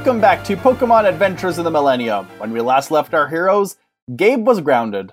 Welcome 0.00 0.18
back 0.18 0.42
to 0.42 0.56
Pokemon 0.56 1.06
Adventures 1.06 1.58
in 1.58 1.64
the 1.64 1.70
Millennium. 1.70 2.24
When 2.38 2.52
we 2.54 2.62
last 2.62 2.90
left 2.90 3.12
our 3.12 3.28
heroes, 3.28 3.76
Gabe 4.16 4.46
was 4.46 4.62
grounded. 4.62 5.12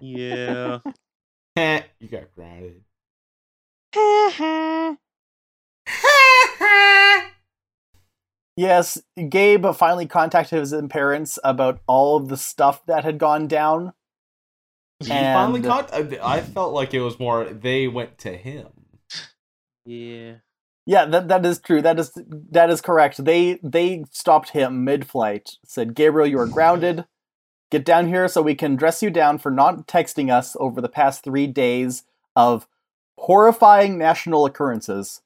Yeah. 0.00 0.80
you 1.56 2.08
got 2.10 2.34
grounded. 2.34 2.82
Yes, 8.58 9.00
Gabe 9.28 9.66
finally 9.74 10.06
contacted 10.06 10.58
his 10.58 10.74
parents 10.88 11.38
about 11.44 11.78
all 11.86 12.16
of 12.16 12.28
the 12.28 12.36
stuff 12.38 12.84
that 12.86 13.04
had 13.04 13.18
gone 13.18 13.46
down. 13.46 13.92
He 14.98 15.10
finally 15.10 15.60
And- 15.60 15.68
caught. 15.68 15.94
I 15.94 16.18
I 16.20 16.40
felt 16.40 16.72
like 16.72 16.94
it 16.94 17.00
was 17.00 17.20
more 17.20 17.44
they 17.44 17.86
went 17.86 18.18
to 18.18 18.36
him. 18.36 18.66
Yeah. 19.84 20.36
Yeah, 20.86 21.04
that 21.06 21.26
that 21.28 21.44
is 21.44 21.58
true. 21.58 21.82
That 21.82 21.98
is 21.98 22.12
that 22.52 22.70
is 22.70 22.80
correct. 22.80 23.24
They 23.24 23.58
they 23.62 24.04
stopped 24.12 24.50
him 24.50 24.84
mid-flight. 24.84 25.56
Said, 25.64 25.94
"Gabriel, 25.94 26.28
you 26.28 26.38
are 26.38 26.46
grounded. 26.46 27.06
Get 27.70 27.84
down 27.84 28.06
here 28.06 28.28
so 28.28 28.40
we 28.40 28.54
can 28.54 28.76
dress 28.76 29.02
you 29.02 29.10
down 29.10 29.38
for 29.38 29.50
not 29.50 29.88
texting 29.88 30.32
us 30.32 30.56
over 30.60 30.80
the 30.80 30.88
past 30.88 31.24
3 31.24 31.48
days 31.48 32.04
of 32.36 32.68
horrifying 33.18 33.98
national 33.98 34.46
occurrences." 34.46 35.22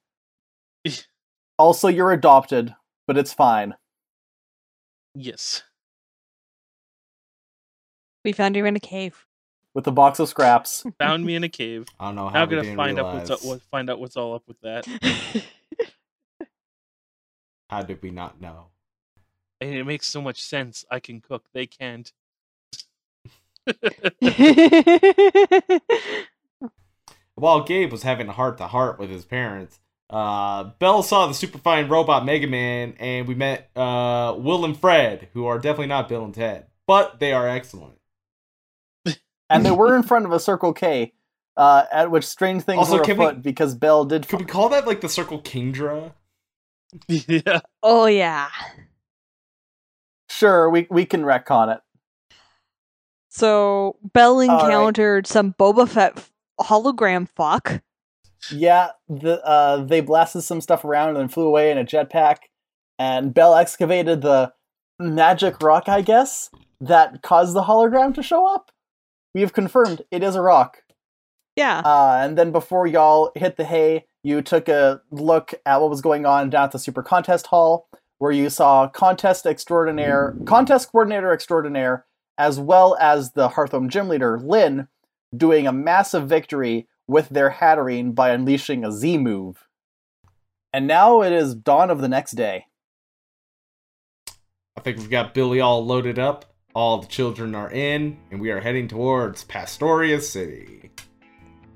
also, 1.59 1.87
you're 1.87 2.11
adopted, 2.11 2.75
but 3.05 3.17
it's 3.17 3.33
fine. 3.33 3.75
Yes. 5.13 5.61
We 8.25 8.31
found 8.31 8.55
you 8.55 8.65
in 8.65 8.75
a 8.75 8.79
cave. 8.79 9.27
With 9.73 9.87
a 9.87 9.91
box 9.91 10.19
of 10.19 10.27
scraps. 10.27 10.83
Found 10.99 11.25
me 11.25 11.35
in 11.35 11.43
a 11.43 11.49
cave. 11.49 11.87
I 11.99 12.07
don't 12.07 12.15
know 12.15 12.27
how 12.27 12.33
Now 12.33 12.41
I'm 12.41 12.49
we 12.49 12.55
gonna 12.55 12.63
didn't 12.63 12.77
find 12.77 12.99
out 12.99 13.13
what's 13.13 13.29
up. 13.29 13.43
What, 13.43 13.61
find 13.63 13.89
out 13.89 13.99
what's 13.99 14.17
all 14.17 14.33
up 14.33 14.43
with 14.47 14.59
that. 14.61 14.85
How 17.69 17.83
did 17.83 18.01
we 18.01 18.11
not 18.11 18.41
know? 18.41 18.65
And 19.61 19.73
it 19.73 19.85
makes 19.85 20.07
so 20.07 20.21
much 20.21 20.41
sense. 20.41 20.83
I 20.91 20.99
can 20.99 21.21
cook. 21.21 21.45
They 21.53 21.67
can't. 21.67 22.11
While 27.35 27.63
Gabe 27.63 27.91
was 27.91 28.03
having 28.03 28.27
a 28.27 28.33
heart 28.33 28.57
to 28.57 28.67
heart 28.67 28.99
with 28.99 29.09
his 29.09 29.23
parents, 29.23 29.79
uh, 30.09 30.65
Bell 30.79 31.01
saw 31.01 31.27
the 31.27 31.33
superfine 31.33 31.87
robot 31.87 32.25
Mega 32.25 32.47
Man, 32.47 32.93
and 32.99 33.25
we 33.25 33.35
met 33.35 33.69
uh, 33.77 34.35
Will 34.37 34.65
and 34.65 34.77
Fred, 34.77 35.29
who 35.33 35.45
are 35.45 35.57
definitely 35.57 35.87
not 35.87 36.09
Bill 36.09 36.25
and 36.25 36.33
Ted, 36.33 36.65
but 36.85 37.21
they 37.21 37.31
are 37.31 37.47
excellent. 37.47 38.00
And 39.51 39.65
they 39.65 39.71
were 39.71 39.95
in 39.95 40.03
front 40.11 40.25
of 40.25 40.31
a 40.31 40.39
Circle 40.39 40.73
K, 40.73 41.13
uh, 41.57 41.85
at 41.91 42.09
which 42.11 42.25
strange 42.25 42.63
things 42.63 42.79
Also, 42.79 42.97
were 42.97 43.03
can 43.03 43.17
we- 43.17 43.33
because 43.33 43.75
Bell 43.75 44.05
did. 44.05 44.27
Could 44.27 44.39
we 44.39 44.45
call 44.45 44.69
that 44.69 44.87
like 44.87 45.01
the 45.01 45.09
Circle 45.09 45.41
Kingdra? 45.41 46.13
yeah. 47.07 47.61
oh 47.83 48.05
yeah. 48.05 48.49
Sure, 50.29 50.69
we 50.69 50.87
we 50.89 51.05
can 51.05 51.23
retcon 51.23 51.75
it. 51.75 51.81
So 53.29 53.97
Bell 54.13 54.37
right. 54.39 54.49
encountered 54.49 55.27
some 55.27 55.53
Boba 55.53 55.87
Fett 55.87 56.29
hologram 56.59 57.27
fuck. 57.29 57.81
Yeah, 58.51 58.89
the 59.07 59.43
uh, 59.45 59.83
they 59.83 60.01
blasted 60.01 60.43
some 60.43 60.61
stuff 60.61 60.83
around 60.83 61.09
and 61.09 61.17
then 61.17 61.27
flew 61.27 61.47
away 61.47 61.71
in 61.71 61.77
a 61.77 61.85
jetpack, 61.85 62.37
and 62.97 63.33
Bell 63.33 63.55
excavated 63.55 64.21
the 64.21 64.51
magic 64.99 65.61
rock, 65.61 65.87
I 65.87 66.01
guess, 66.01 66.49
that 66.79 67.21
caused 67.21 67.55
the 67.55 67.63
hologram 67.63 68.13
to 68.15 68.23
show 68.23 68.45
up. 68.47 68.71
We 69.33 69.41
have 69.41 69.53
confirmed 69.53 70.01
it 70.11 70.23
is 70.23 70.35
a 70.35 70.41
rock. 70.41 70.83
Yeah. 71.55 71.79
Uh, 71.79 72.19
and 72.21 72.37
then 72.37 72.51
before 72.51 72.87
y'all 72.87 73.31
hit 73.35 73.57
the 73.57 73.65
hay, 73.65 74.05
you 74.23 74.41
took 74.41 74.69
a 74.69 75.01
look 75.11 75.53
at 75.65 75.81
what 75.81 75.89
was 75.89 76.01
going 76.01 76.25
on 76.25 76.49
down 76.49 76.65
at 76.65 76.71
the 76.71 76.79
Super 76.79 77.03
Contest 77.03 77.47
Hall, 77.47 77.87
where 78.19 78.31
you 78.31 78.49
saw 78.49 78.87
contest 78.87 79.45
extraordinaire, 79.45 80.35
contest 80.45 80.91
coordinator 80.91 81.33
extraordinaire, 81.33 82.05
as 82.37 82.59
well 82.59 82.95
as 82.99 83.31
the 83.31 83.49
Hearthome 83.49 83.89
gym 83.89 84.07
leader 84.07 84.39
Lynn, 84.39 84.87
doing 85.35 85.67
a 85.67 85.73
massive 85.73 86.27
victory 86.27 86.87
with 87.07 87.29
their 87.29 87.51
Hatterene 87.51 88.15
by 88.15 88.29
unleashing 88.29 88.85
a 88.85 88.91
Z 88.91 89.17
move. 89.17 89.67
And 90.71 90.87
now 90.87 91.21
it 91.21 91.33
is 91.33 91.55
dawn 91.55 91.89
of 91.89 91.99
the 91.99 92.07
next 92.07 92.33
day. 92.33 92.67
I 94.77 94.81
think 94.81 94.97
we've 94.97 95.09
got 95.09 95.33
Billy 95.33 95.59
all 95.59 95.85
loaded 95.85 96.17
up. 96.17 96.50
All 96.73 96.99
the 96.99 97.07
children 97.07 97.53
are 97.53 97.69
in, 97.69 98.17
and 98.31 98.39
we 98.39 98.49
are 98.49 98.61
heading 98.61 98.87
towards 98.87 99.43
Pastoria 99.43 100.21
City. 100.21 100.91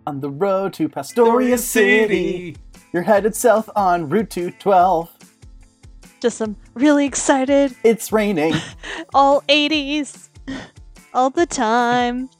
On 0.08 0.22
the 0.22 0.30
road 0.30 0.74
to 0.76 0.88
Pastoria 0.88 1.58
City, 1.58 2.56
you're 2.94 3.04
headed 3.04 3.36
south 3.36 3.70
on 3.76 4.08
Route 4.08 4.30
212. 4.30 5.12
Just 6.22 6.38
some 6.38 6.56
really 6.76 7.06
excited, 7.06 7.76
It's 7.84 8.14
raining. 8.14 8.54
all 9.14 9.42
80s, 9.50 10.30
all 11.14 11.30
the 11.30 11.46
time. 11.46 12.30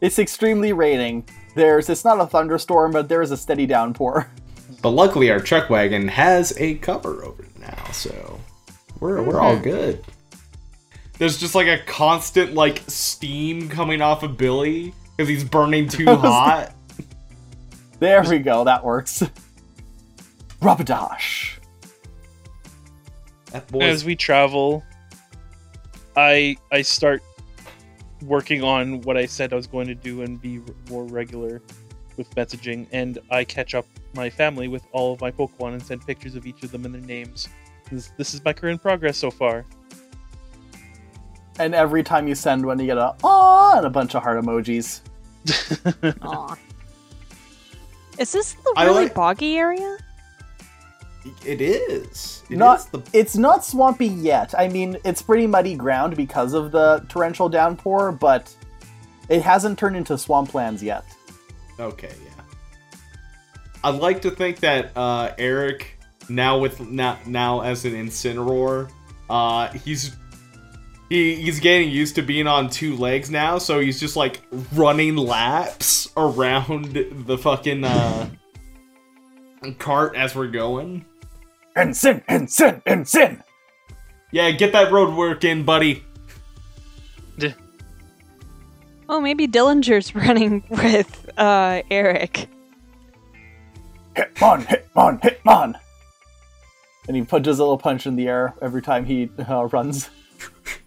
It's 0.00 0.20
extremely 0.20 0.72
raining. 0.72 1.28
There's 1.56 1.88
it's 1.88 2.04
not 2.04 2.20
a 2.20 2.26
thunderstorm, 2.26 2.92
but 2.92 3.08
there 3.08 3.20
is 3.20 3.32
a 3.32 3.36
steady 3.36 3.66
downpour. 3.66 4.30
But 4.80 4.90
luckily, 4.90 5.28
our 5.32 5.40
truck 5.40 5.70
wagon 5.70 6.06
has 6.06 6.56
a 6.56 6.76
cover 6.76 7.24
over 7.24 7.42
it 7.42 7.58
now, 7.58 7.84
so 7.90 8.38
we're 9.00 9.20
we're 9.20 9.40
all 9.40 9.56
hmm. 9.56 9.64
good. 9.64 10.04
There's 11.18 11.38
just 11.38 11.54
like 11.54 11.66
a 11.66 11.78
constant 11.84 12.54
like 12.54 12.82
steam 12.86 13.68
coming 13.68 14.00
off 14.00 14.22
of 14.22 14.36
Billy 14.36 14.94
because 15.16 15.28
he's 15.28 15.44
burning 15.44 15.88
too 15.88 16.06
hot. 16.16 16.72
There 17.98 18.22
we 18.22 18.38
go, 18.38 18.64
that 18.64 18.84
works. 18.84 19.24
Rapidash. 20.60 21.58
That 23.50 23.74
As 23.80 24.04
we 24.04 24.14
travel, 24.14 24.84
I 26.16 26.56
I 26.70 26.82
start 26.82 27.22
working 28.22 28.62
on 28.62 29.00
what 29.02 29.16
I 29.16 29.26
said 29.26 29.52
I 29.52 29.56
was 29.56 29.66
going 29.66 29.86
to 29.86 29.94
do 29.94 30.22
and 30.22 30.40
be 30.40 30.60
more 30.90 31.04
regular 31.04 31.62
with 32.16 32.32
messaging, 32.34 32.86
and 32.92 33.18
I 33.30 33.44
catch 33.44 33.74
up 33.74 33.86
my 34.14 34.28
family 34.28 34.68
with 34.68 34.82
all 34.92 35.12
of 35.12 35.20
my 35.20 35.30
Pokemon 35.30 35.74
and 35.74 35.82
send 35.82 36.06
pictures 36.06 36.34
of 36.34 36.46
each 36.46 36.62
of 36.62 36.72
them 36.72 36.84
and 36.84 36.94
their 36.94 37.00
names. 37.00 37.48
This, 37.90 38.12
this 38.16 38.34
is 38.34 38.44
my 38.44 38.52
current 38.52 38.82
progress 38.82 39.16
so 39.16 39.30
far. 39.30 39.64
And 41.58 41.74
every 41.74 42.02
time 42.02 42.28
you 42.28 42.34
send 42.34 42.64
one, 42.64 42.78
you 42.78 42.86
get 42.86 42.98
a 42.98 43.14
ah 43.24 43.76
and 43.78 43.86
a 43.86 43.90
bunch 43.90 44.14
of 44.14 44.22
heart 44.22 44.42
emojis. 44.42 45.00
Aw. 46.22 46.56
Is 48.18 48.32
this 48.32 48.52
the 48.54 48.74
I 48.76 48.84
really 48.84 49.04
like- 49.04 49.14
boggy 49.14 49.56
area? 49.58 49.96
it 51.44 51.60
is. 51.60 52.42
It 52.48 52.56
Not- 52.56 52.78
is 52.80 52.86
the 52.86 53.02
It's 53.12 53.36
not 53.36 53.64
swampy 53.64 54.06
yet. 54.06 54.54
I 54.56 54.68
mean, 54.68 54.96
it's 55.04 55.20
pretty 55.20 55.46
muddy 55.46 55.74
ground 55.74 56.16
because 56.16 56.54
of 56.54 56.72
the 56.72 57.04
torrential 57.08 57.48
downpour, 57.48 58.12
but 58.12 58.54
it 59.28 59.42
hasn't 59.42 59.78
turned 59.78 59.96
into 59.96 60.14
swamplands 60.14 60.80
yet. 60.82 61.04
Okay, 61.78 62.12
yeah. 62.24 62.30
I'd 63.84 63.96
like 64.00 64.22
to 64.22 64.30
think 64.30 64.60
that 64.60 64.90
uh, 64.96 65.32
Eric, 65.38 65.98
now 66.28 66.58
with 66.58 66.80
now, 66.80 67.18
now 67.26 67.60
as 67.60 67.84
an 67.84 67.92
Incineroar, 67.92 68.90
uh, 69.28 69.68
he's 69.72 70.16
he, 71.08 71.34
he's 71.36 71.60
getting 71.60 71.90
used 71.90 72.14
to 72.16 72.22
being 72.22 72.46
on 72.46 72.68
two 72.70 72.96
legs 72.96 73.30
now, 73.30 73.58
so 73.58 73.80
he's 73.80 74.00
just 74.00 74.16
like 74.16 74.40
running 74.72 75.16
laps 75.16 76.08
around 76.16 76.92
the 77.26 77.38
fucking 77.38 77.84
uh, 77.84 78.28
cart 79.78 80.16
as 80.16 80.34
we're 80.34 80.48
going. 80.48 81.04
Ensign, 81.76 82.22
ensign, 82.28 82.82
ensign! 82.86 83.42
Yeah, 84.32 84.50
get 84.50 84.72
that 84.72 84.92
road 84.92 85.14
work 85.14 85.44
in, 85.44 85.64
buddy. 85.64 86.04
Oh, 89.10 89.20
maybe 89.20 89.48
Dillinger's 89.48 90.14
running 90.14 90.64
with 90.68 91.30
uh 91.38 91.82
Eric. 91.90 92.48
Hitmon, 94.14 94.66
Hitmon, 94.66 95.20
Hitmon! 95.22 95.74
and 97.06 97.16
he 97.16 97.22
punches 97.24 97.58
a 97.58 97.62
little 97.62 97.78
punch 97.78 98.06
in 98.06 98.16
the 98.16 98.28
air 98.28 98.54
every 98.60 98.82
time 98.82 99.04
he 99.04 99.30
uh, 99.48 99.66
runs. 99.72 100.10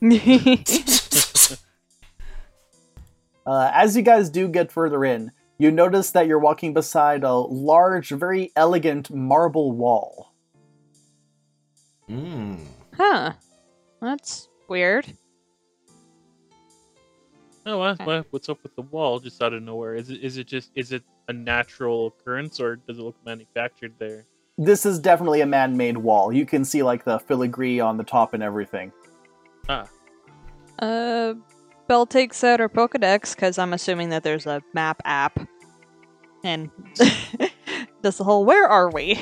Uh, 3.46 3.72
as 3.74 3.98
you 3.98 4.04
guys 4.04 4.30
do 4.30 4.48
get 4.48 4.72
further 4.72 5.04
in, 5.04 5.32
you 5.58 5.72
notice 5.72 6.12
that 6.12 6.28
you're 6.28 6.40
walking 6.40 6.74
beside 6.74 7.24
a 7.24 7.34
large, 7.34 8.10
very 8.10 8.52
elegant 8.56 9.10
marble 9.14 9.72
wall. 9.72 10.32
Hmm. 12.08 12.56
huh. 12.96 13.34
That's 14.00 14.48
weird. 14.68 15.06
Oh, 17.66 17.78
what, 17.78 17.92
Okay. 17.94 18.06
what, 18.06 18.26
what's 18.32 18.50
up 18.50 18.62
with 18.64 18.76
the 18.76 18.82
wall 18.84 19.20
just 19.20 19.42
out 19.42 19.54
of 19.54 19.64
nowhere? 19.64 19.96
Is 19.96 20.10
it 20.10 20.22
is 20.22 20.38
it 20.38 20.48
just 20.48 20.72
is 20.76 20.92
it 20.92 21.04
a 21.28 21.34
natural 21.34 22.08
occurrence 22.08 22.60
or 22.60 22.76
does 22.76 23.00
it 23.00 23.02
look 23.02 23.16
manufactured 23.26 23.94
there? 24.00 24.26
This 24.58 24.86
is 24.86 25.00
definitely 25.00 25.42
a 25.42 25.46
man-made 25.46 25.98
wall. 25.98 26.34
You 26.34 26.46
can 26.46 26.66
see 26.66 26.84
like 26.84 27.04
the 27.06 27.20
filigree 27.20 27.80
on 27.80 27.98
the 27.98 28.04
top 28.04 28.34
and 28.34 28.44
everything. 28.44 28.92
Ah, 29.70 29.86
Uh, 30.80 31.34
Belle 31.88 32.06
takes 32.06 32.44
out 32.44 32.60
her 32.60 32.70
Pokedex 32.70 33.36
because 33.36 33.58
I'm 33.60 33.74
assuming 33.74 34.10
that 34.10 34.24
there's 34.24 34.46
a 34.46 34.62
map 34.74 35.02
app, 35.06 35.40
and 36.44 36.70
does 38.02 38.18
the 38.18 38.24
whole 38.24 38.46
"Where 38.46 38.68
are 38.68 38.90
we?" 38.90 39.20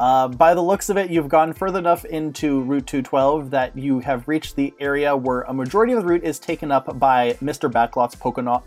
Uh, 0.00 0.28
by 0.28 0.54
the 0.54 0.62
looks 0.62 0.88
of 0.90 0.96
it, 0.96 1.10
you've 1.10 1.28
gone 1.28 1.52
further 1.52 1.78
enough 1.80 2.04
into 2.04 2.62
Route 2.62 2.86
212 2.86 3.50
that 3.50 3.76
you 3.76 3.98
have 3.98 4.28
reached 4.28 4.54
the 4.54 4.72
area 4.78 5.16
where 5.16 5.40
a 5.42 5.52
majority 5.52 5.92
of 5.92 6.00
the 6.02 6.06
route 6.08 6.22
is 6.22 6.38
taken 6.38 6.70
up 6.70 6.98
by 7.00 7.32
Mr. 7.42 7.70
Backlot's 7.70 8.14
Pokemon, 8.14 8.62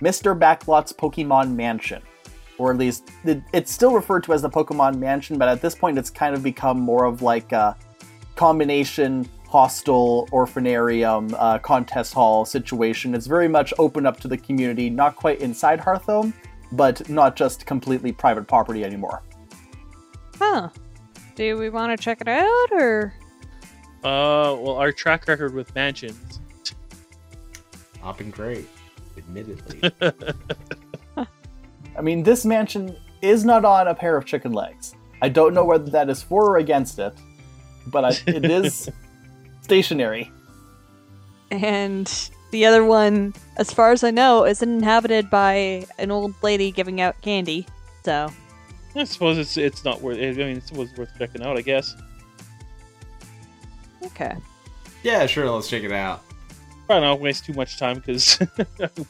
Mr. 0.00 0.36
Backlot's 0.36 0.92
Pokemon 0.92 1.54
Mansion, 1.54 2.02
or 2.58 2.72
at 2.72 2.78
least 2.78 3.10
it, 3.24 3.42
it's 3.52 3.70
still 3.72 3.94
referred 3.94 4.24
to 4.24 4.32
as 4.32 4.42
the 4.42 4.50
Pokemon 4.50 4.98
Mansion, 4.98 5.38
but 5.38 5.48
at 5.48 5.62
this 5.62 5.74
point, 5.76 5.96
it's 5.98 6.10
kind 6.10 6.34
of 6.34 6.42
become 6.42 6.80
more 6.80 7.04
of 7.04 7.22
like 7.22 7.52
a 7.52 7.76
combination 8.34 9.28
hostel 9.52 10.26
orphanarium 10.32 11.34
uh, 11.38 11.58
contest 11.58 12.14
hall 12.14 12.46
situation. 12.46 13.14
It's 13.14 13.26
very 13.26 13.48
much 13.48 13.74
open 13.78 14.06
up 14.06 14.18
to 14.20 14.28
the 14.28 14.38
community, 14.38 14.88
not 14.88 15.14
quite 15.14 15.40
inside 15.40 15.78
Hearthome, 15.78 16.32
but 16.72 17.06
not 17.10 17.36
just 17.36 17.66
completely 17.66 18.12
private 18.12 18.48
property 18.48 18.82
anymore. 18.82 19.22
Huh. 20.38 20.70
Do 21.34 21.58
we 21.58 21.68
want 21.68 21.94
to 21.94 22.02
check 22.02 22.22
it 22.22 22.28
out, 22.28 22.72
or 22.72 23.12
uh, 24.02 24.56
well, 24.58 24.76
our 24.76 24.90
track 24.90 25.28
record 25.28 25.52
with 25.52 25.74
mansions. 25.74 26.40
Not 28.02 28.16
been 28.16 28.30
great, 28.30 28.66
admittedly. 29.18 29.92
I 31.96 32.00
mean, 32.00 32.22
this 32.22 32.46
mansion 32.46 32.96
is 33.20 33.44
not 33.44 33.66
on 33.66 33.86
a 33.86 33.94
pair 33.94 34.16
of 34.16 34.24
chicken 34.24 34.52
legs. 34.52 34.94
I 35.20 35.28
don't 35.28 35.52
know 35.52 35.64
whether 35.64 35.90
that 35.90 36.08
is 36.08 36.22
for 36.22 36.52
or 36.52 36.56
against 36.56 36.98
it, 36.98 37.12
but 37.86 38.04
I, 38.04 38.08
it 38.26 38.46
is 38.46 38.90
stationary. 39.62 40.30
and 41.50 42.30
the 42.50 42.66
other 42.66 42.84
one, 42.84 43.34
as 43.56 43.72
far 43.72 43.92
as 43.92 44.04
I 44.04 44.10
know, 44.10 44.44
isn't 44.44 44.68
inhabited 44.68 45.30
by 45.30 45.86
an 45.98 46.10
old 46.10 46.34
lady 46.42 46.70
giving 46.70 47.00
out 47.00 47.20
candy. 47.22 47.66
So 48.04 48.30
I 48.94 49.04
suppose 49.04 49.38
it's 49.38 49.56
it's 49.56 49.84
not 49.84 50.00
worth. 50.02 50.18
I 50.18 50.32
mean, 50.32 50.58
it's 50.58 50.70
was 50.72 50.94
worth 50.96 51.10
checking 51.18 51.42
out, 51.42 51.56
I 51.56 51.62
guess. 51.62 51.96
okay. 54.04 54.36
yeah, 55.02 55.26
sure. 55.26 55.48
Let's 55.48 55.68
check 55.68 55.82
it 55.82 55.92
out. 55.92 56.22
Probably 56.86 57.06
not 57.06 57.20
waste 57.20 57.46
too 57.46 57.54
much 57.54 57.78
time 57.78 57.96
because 57.96 58.38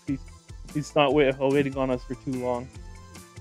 he's 0.75 0.95
not 0.95 1.15
wait, 1.15 1.37
waiting 1.39 1.77
on 1.77 1.91
us 1.91 2.05
for 2.05 2.15
too 2.15 2.45
long. 2.45 2.69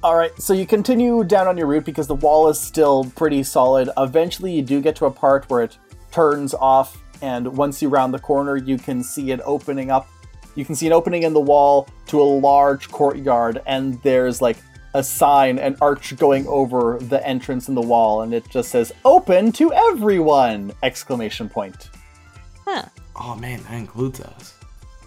All 0.04 0.16
right, 0.16 0.32
so 0.42 0.54
you 0.54 0.66
continue 0.66 1.24
down 1.24 1.48
on 1.48 1.58
your 1.58 1.68
route 1.68 1.86
because 1.86 2.08
the 2.08 2.16
wall 2.16 2.48
is 2.50 2.60
still 2.60 3.12
pretty 3.16 3.44
solid. 3.44 3.88
Eventually, 3.98 4.52
you 4.52 4.64
do 4.64 4.82
get 4.82 4.96
to 4.96 5.06
a 5.06 5.12
part 5.12 5.48
where 5.48 5.62
it 5.62 5.78
turns 6.12 6.54
off, 6.54 7.02
and 7.22 7.58
once 7.58 7.82
you 7.82 7.90
round 7.90 8.14
the 8.14 8.20
corner, 8.20 8.58
you 8.58 8.78
can 8.78 9.04
see 9.04 9.32
it 9.32 9.40
opening 9.44 9.92
up. 9.92 10.08
You 10.56 10.66
can 10.66 10.76
see 10.76 10.88
an 10.88 10.94
opening 10.94 11.24
in 11.24 11.34
the 11.34 11.40
wall 11.40 11.88
to 12.08 12.22
a 12.22 12.24
large 12.24 12.90
courtyard, 12.92 13.62
and 13.66 14.02
there's 14.04 14.42
like 14.42 14.58
a 14.94 15.04
sign, 15.04 15.58
an 15.58 15.78
arch 15.82 16.18
going 16.18 16.46
over 16.48 17.00
the 17.00 17.26
entrance 17.26 17.70
in 17.70 17.76
the 17.76 17.82
wall, 17.82 18.22
and 18.22 18.34
it 18.34 18.50
just 18.50 18.70
says 18.70 18.92
"Open 19.06 19.52
to 19.54 19.72
everyone!" 19.74 20.74
exclamation 20.84 21.48
point. 21.48 21.90
Huh. 22.66 22.84
Oh 23.16 23.36
man, 23.36 23.64
that 23.64 23.74
includes 23.74 24.22
us. 24.22 24.56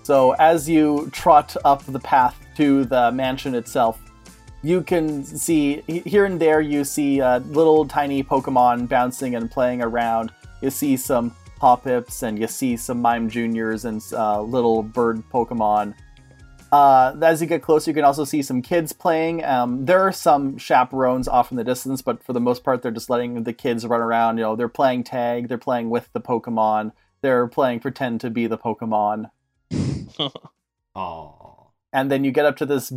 So 0.03 0.33
as 0.33 0.69
you 0.69 1.09
trot 1.13 1.57
up 1.65 1.85
the 1.87 1.99
path 1.99 2.39
to 2.57 2.85
the 2.85 3.11
mansion 3.11 3.55
itself, 3.55 3.99
you 4.63 4.83
can 4.83 5.25
see 5.25 5.83
here 5.87 6.25
and 6.25 6.41
there 6.41 6.61
you 6.61 6.85
see 6.85 7.21
uh, 7.21 7.41
little 7.41 7.87
tiny 7.87 8.23
Pokemon 8.23 8.89
bouncing 8.89 9.35
and 9.35 9.51
playing 9.51 9.83
around. 9.83 10.33
You 10.65 10.71
see 10.71 10.97
some 10.97 11.37
Hoppips 11.61 12.23
and 12.23 12.39
you 12.39 12.47
see 12.49 12.79
some 12.79 13.03
Mime 13.03 13.29
Juniors 13.29 13.85
and 13.85 14.03
uh, 14.15 14.41
little 14.41 14.83
bird 14.83 15.23
Pokemon. 15.31 15.93
Uh, 16.73 17.15
as 17.21 17.43
you 17.43 17.47
get 17.47 17.61
closer, 17.61 17.91
you 17.91 17.95
can 17.95 18.03
also 18.03 18.25
see 18.25 18.41
some 18.41 18.63
kids 18.63 18.95
playing. 18.95 19.45
Um, 19.45 19.85
there 19.85 20.01
are 20.01 20.11
some 20.11 20.57
chaperones 20.57 21.29
off 21.29 21.51
in 21.51 21.59
the 21.59 21.65
distance, 21.65 22.01
but 22.01 22.25
for 22.25 22.33
the 22.33 22.41
most 22.41 22.65
part, 22.65 22.81
they're 22.81 22.91
just 22.91 23.11
letting 23.11 23.43
the 23.43 23.53
kids 23.53 23.85
run 23.85 24.01
around. 24.01 24.39
You 24.39 24.45
know, 24.45 24.57
they're 24.57 24.69
playing 24.71 25.05
tag, 25.05 25.49
they're 25.49 25.59
playing 25.59 25.91
with 25.91 26.09
the 26.15 26.21
Pokemon, 26.23 26.93
they're 27.21 27.47
playing 27.47 27.81
pretend 27.81 28.23
to 28.23 28.31
be 28.31 28.47
the 28.47 28.57
Pokemon 28.57 29.27
Oh. 30.97 31.73
and 31.93 32.11
then 32.11 32.25
you 32.25 32.31
get 32.31 32.47
up 32.47 32.57
to 32.57 32.65
this 32.65 32.91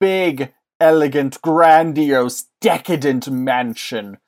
big, 0.00 0.52
elegant, 0.80 1.40
grandiose, 1.40 2.46
decadent 2.60 3.30
mansion 3.30 4.18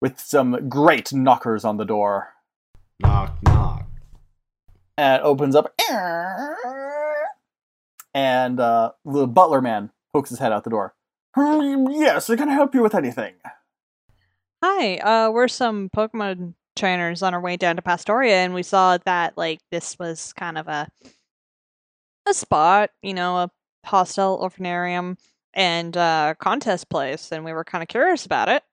with 0.00 0.20
some 0.20 0.68
great 0.68 1.12
knockers 1.12 1.64
on 1.64 1.76
the 1.76 1.84
door. 1.84 2.34
Knock 3.00 3.36
knock. 3.42 3.86
And 4.96 5.20
it 5.20 5.24
opens 5.24 5.54
up, 5.54 5.72
and 8.14 8.58
uh, 8.60 8.92
the 9.04 9.26
butler 9.26 9.60
man 9.60 9.90
pokes 10.12 10.30
his 10.30 10.38
head 10.38 10.52
out 10.52 10.64
the 10.64 10.70
door. 10.70 10.94
"Hmm, 11.36 11.86
Yes, 11.90 12.28
I 12.30 12.36
can 12.36 12.48
help 12.48 12.74
you 12.74 12.82
with 12.82 12.94
anything. 12.94 13.34
Hi, 14.64 14.96
uh, 14.96 15.30
we're 15.30 15.46
some 15.48 15.88
Pokemon 15.96 16.54
trainers 16.74 17.22
on 17.22 17.32
our 17.34 17.40
way 17.40 17.56
down 17.56 17.76
to 17.76 17.82
Pastoria, 17.82 18.36
and 18.38 18.54
we 18.54 18.62
saw 18.64 18.98
that 19.04 19.36
like 19.38 19.60
this 19.70 19.96
was 19.98 20.32
kind 20.32 20.58
of 20.58 20.66
a 20.68 20.88
a 22.26 22.34
spot, 22.34 22.90
you 23.02 23.14
know, 23.14 23.36
a 23.36 23.50
hostel 23.86 24.38
orphanarium 24.42 25.16
and 25.54 25.96
uh, 25.96 26.34
contest 26.40 26.88
place, 26.90 27.30
and 27.30 27.44
we 27.44 27.52
were 27.52 27.64
kind 27.64 27.82
of 27.82 27.88
curious 27.88 28.26
about 28.26 28.48
it. 28.48 28.64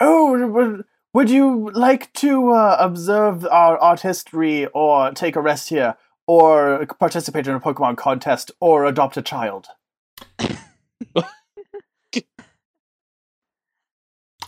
Oh, 0.00 0.48
would, 0.48 0.84
would 1.12 1.30
you 1.30 1.70
like 1.74 2.12
to 2.14 2.50
uh, 2.50 2.76
observe 2.78 3.44
our 3.46 3.78
art 3.78 4.00
history, 4.00 4.66
or 4.66 5.12
take 5.12 5.36
a 5.36 5.40
rest 5.40 5.68
here, 5.68 5.96
or 6.26 6.86
participate 6.98 7.46
in 7.46 7.54
a 7.54 7.60
Pokemon 7.60 7.96
contest, 7.96 8.50
or 8.60 8.84
adopt 8.84 9.16
a 9.16 9.22
child? 9.22 9.68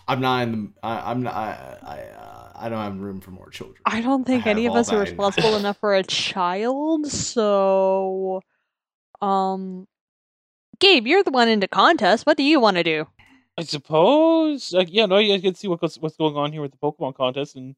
I'm 0.06 0.20
not 0.20 0.42
in 0.42 0.52
the. 0.52 0.70
I, 0.82 1.10
I'm 1.10 1.22
not. 1.22 1.34
I. 1.34 1.78
I, 1.82 1.98
uh, 2.18 2.40
I 2.60 2.68
don't 2.68 2.78
have 2.78 2.98
room 2.98 3.20
for 3.20 3.30
more 3.30 3.48
children. 3.48 3.78
I 3.86 4.02
don't 4.02 4.25
think 4.25 4.46
I 4.46 4.50
any 4.50 4.66
of 4.66 4.76
us 4.76 4.92
are 4.92 4.98
responsible 4.98 5.56
enough 5.56 5.78
for 5.78 5.94
a 5.94 6.02
child, 6.02 7.06
so 7.06 8.42
um 9.22 9.86
Gabe, 10.78 11.06
you're 11.06 11.22
the 11.22 11.30
one 11.30 11.48
into 11.48 11.68
contests. 11.68 12.26
What 12.26 12.36
do 12.36 12.42
you 12.42 12.60
want 12.60 12.76
to 12.76 12.82
do? 12.82 13.06
I 13.60 13.64
suppose. 13.64 14.72
Like, 14.72 14.88
yeah, 14.90 15.04
no, 15.04 15.18
you 15.18 15.38
can 15.38 15.54
see 15.54 15.68
what 15.68 15.82
goes, 15.82 15.98
what's 15.98 16.16
going 16.16 16.34
on 16.34 16.50
here 16.50 16.62
with 16.62 16.70
the 16.72 16.78
Pokemon 16.78 17.14
contest, 17.14 17.56
and 17.56 17.76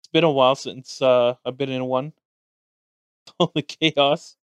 it's 0.00 0.08
been 0.08 0.24
a 0.24 0.30
while 0.32 0.56
since 0.56 1.00
uh, 1.00 1.34
I've 1.46 1.56
been 1.56 1.70
in 1.70 1.84
one. 1.84 2.12
All 3.38 3.52
the 3.54 3.62
chaos. 3.62 4.36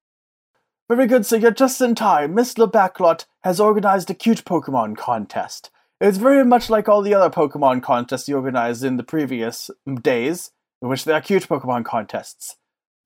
Very 0.88 1.08
good, 1.08 1.26
so 1.26 1.34
you're 1.34 1.50
just 1.50 1.80
in 1.80 1.96
time. 1.96 2.32
Mr. 2.32 2.70
Backlot 2.70 3.26
has 3.42 3.58
organized 3.58 4.08
a 4.08 4.14
cute 4.14 4.44
Pokemon 4.44 4.96
contest. 4.96 5.70
It's 6.00 6.16
very 6.16 6.44
much 6.44 6.70
like 6.70 6.88
all 6.88 7.02
the 7.02 7.12
other 7.12 7.28
Pokemon 7.28 7.82
contests 7.82 8.26
he 8.26 8.32
organized 8.32 8.84
in 8.84 8.96
the 8.98 9.02
previous 9.02 9.68
days, 10.00 10.52
in 10.80 10.88
which 10.88 11.04
there 11.04 11.16
are 11.16 11.20
cute 11.20 11.48
Pokemon 11.48 11.84
contests. 11.86 12.56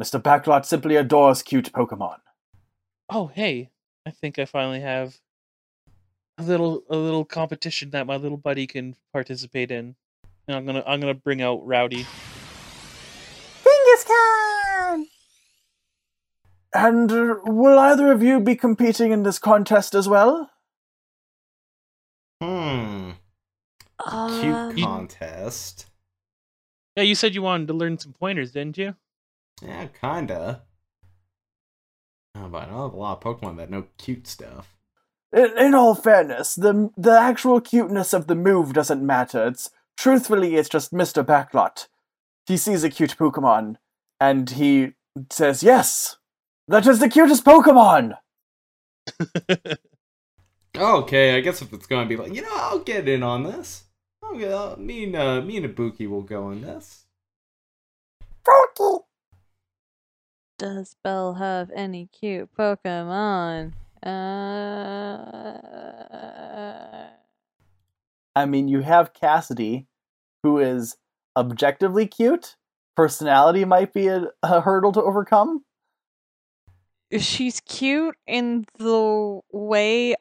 Mr. 0.01 0.21
Backlot 0.23 0.67
simply 0.67 0.97
adores 0.97 1.43
cute 1.43 1.73
Pokemon. 1.73 2.19
Oh, 3.09 3.29
hey, 3.29 3.71
I 4.05 4.11
think 4.11 4.39
I 4.39 4.45
finally 4.45 4.81
have 4.81 5.19
a 6.47 6.51
little 6.51 6.83
a 6.91 6.97
little 6.97 7.25
competition 7.25 7.91
that 7.91 8.07
my 8.07 8.17
little 8.17 8.37
buddy 8.39 8.67
can 8.67 8.97
participate 9.13 9.71
in. 9.71 9.95
And 10.49 10.57
I'm 10.57 10.67
gonna 10.67 10.83
I'm 10.87 11.01
gonna 11.01 11.15
bring 11.15 11.41
out 11.43 11.65
Rowdy. 11.67 12.07
Genghis 13.65 15.09
And 16.75 17.13
uh, 17.13 17.37
will 17.45 17.79
either 17.79 18.11
of 18.13 18.23
you 18.23 18.41
be 18.41 18.57
competing 18.57 19.13
in 19.13 19.23
this 19.23 19.39
contest 19.39 19.95
as 19.95 20.09
well? 20.09 20.51
Hmm. 22.43 23.11
Uh, 23.99 24.41
Cute 24.41 24.79
You- 24.79 24.85
contest. 24.85 25.87
Yeah, 26.97 27.05
you 27.05 27.15
said 27.15 27.35
you 27.35 27.43
wanted 27.43 27.69
to 27.69 27.75
learn 27.75 27.99
some 27.99 28.13
pointers, 28.13 28.53
didn't 28.53 28.77
you? 28.77 28.97
Yeah, 29.63 29.87
kinda. 30.01 30.63
Oh, 32.35 32.49
but 32.49 32.65
I 32.69 32.71
know 32.71 32.83
of 32.85 32.95
a 32.95 32.97
lot 32.97 33.25
of 33.25 33.41
Pokemon 33.41 33.57
that 33.59 33.71
know 33.71 33.87
cute 33.97 34.27
stuff. 34.27 34.77
In, 35.33 35.57
in 35.59 35.75
all 35.75 35.95
fairness, 35.95 36.55
the 36.55 36.91
the 36.97 37.19
actual 37.19 37.61
cuteness 37.61 38.13
of 38.13 38.27
the 38.27 38.35
move 38.35 38.73
doesn't 38.73 39.05
matter. 39.05 39.47
It's 39.47 39.71
truthfully, 39.97 40.57
it's 40.57 40.69
just 40.69 40.93
Mr. 40.93 41.25
Backlot. 41.25 41.89
He 42.47 42.57
sees 42.57 42.85
a 42.85 42.91
cute 42.91 43.17
Pokemon, 43.17 43.77
and 44.21 44.51
he 44.51 44.93
says, 45.31 45.63
Yes, 45.63 46.17
that 46.69 46.87
is 46.87 46.99
the 46.99 47.09
cutest 47.09 47.45
Pokemon! 47.45 48.17
Okay, 50.77 51.37
I 51.37 51.41
guess 51.41 51.61
if 51.61 51.73
it's 51.73 51.87
gonna 51.87 52.09
be 52.09 52.17
like, 52.17 52.33
you 52.33 52.41
know, 52.43 52.55
I'll 52.55 52.79
get 52.79 53.07
in 53.09 53.23
on 53.23 53.43
this. 53.43 53.85
I'll 54.23 54.39
get, 54.39 54.53
uh, 54.53 54.77
me 54.79 55.05
and 55.05 55.17
uh, 55.17 55.43
me 55.43 55.59
and 55.59 55.67
Ibuki 55.67 56.09
will 56.09 56.23
go 56.23 56.45
on 56.45 56.63
this. 56.63 57.05
Does 60.59 60.97
Belle 61.05 61.35
have 61.35 61.71
any 61.75 62.07
cute 62.07 62.49
Pokemon? 62.57 63.73
Uh, 64.03 65.59
I 68.35 68.47
mean, 68.47 68.69
you 68.69 68.81
have 68.81 69.13
Cassidy, 69.13 69.87
who 70.43 70.59
is 70.59 70.97
objectively 71.37 72.07
cute. 72.07 72.57
Personality 72.97 73.65
might 73.65 73.93
be 73.93 74.09
a, 74.09 74.29
a 74.43 74.61
hurdle 74.61 74.93
to 74.93 75.03
overcome. 75.03 75.65
she's 77.19 77.61
cute 77.61 78.17
in 78.27 78.67
the 78.79 79.41
way 79.53 80.15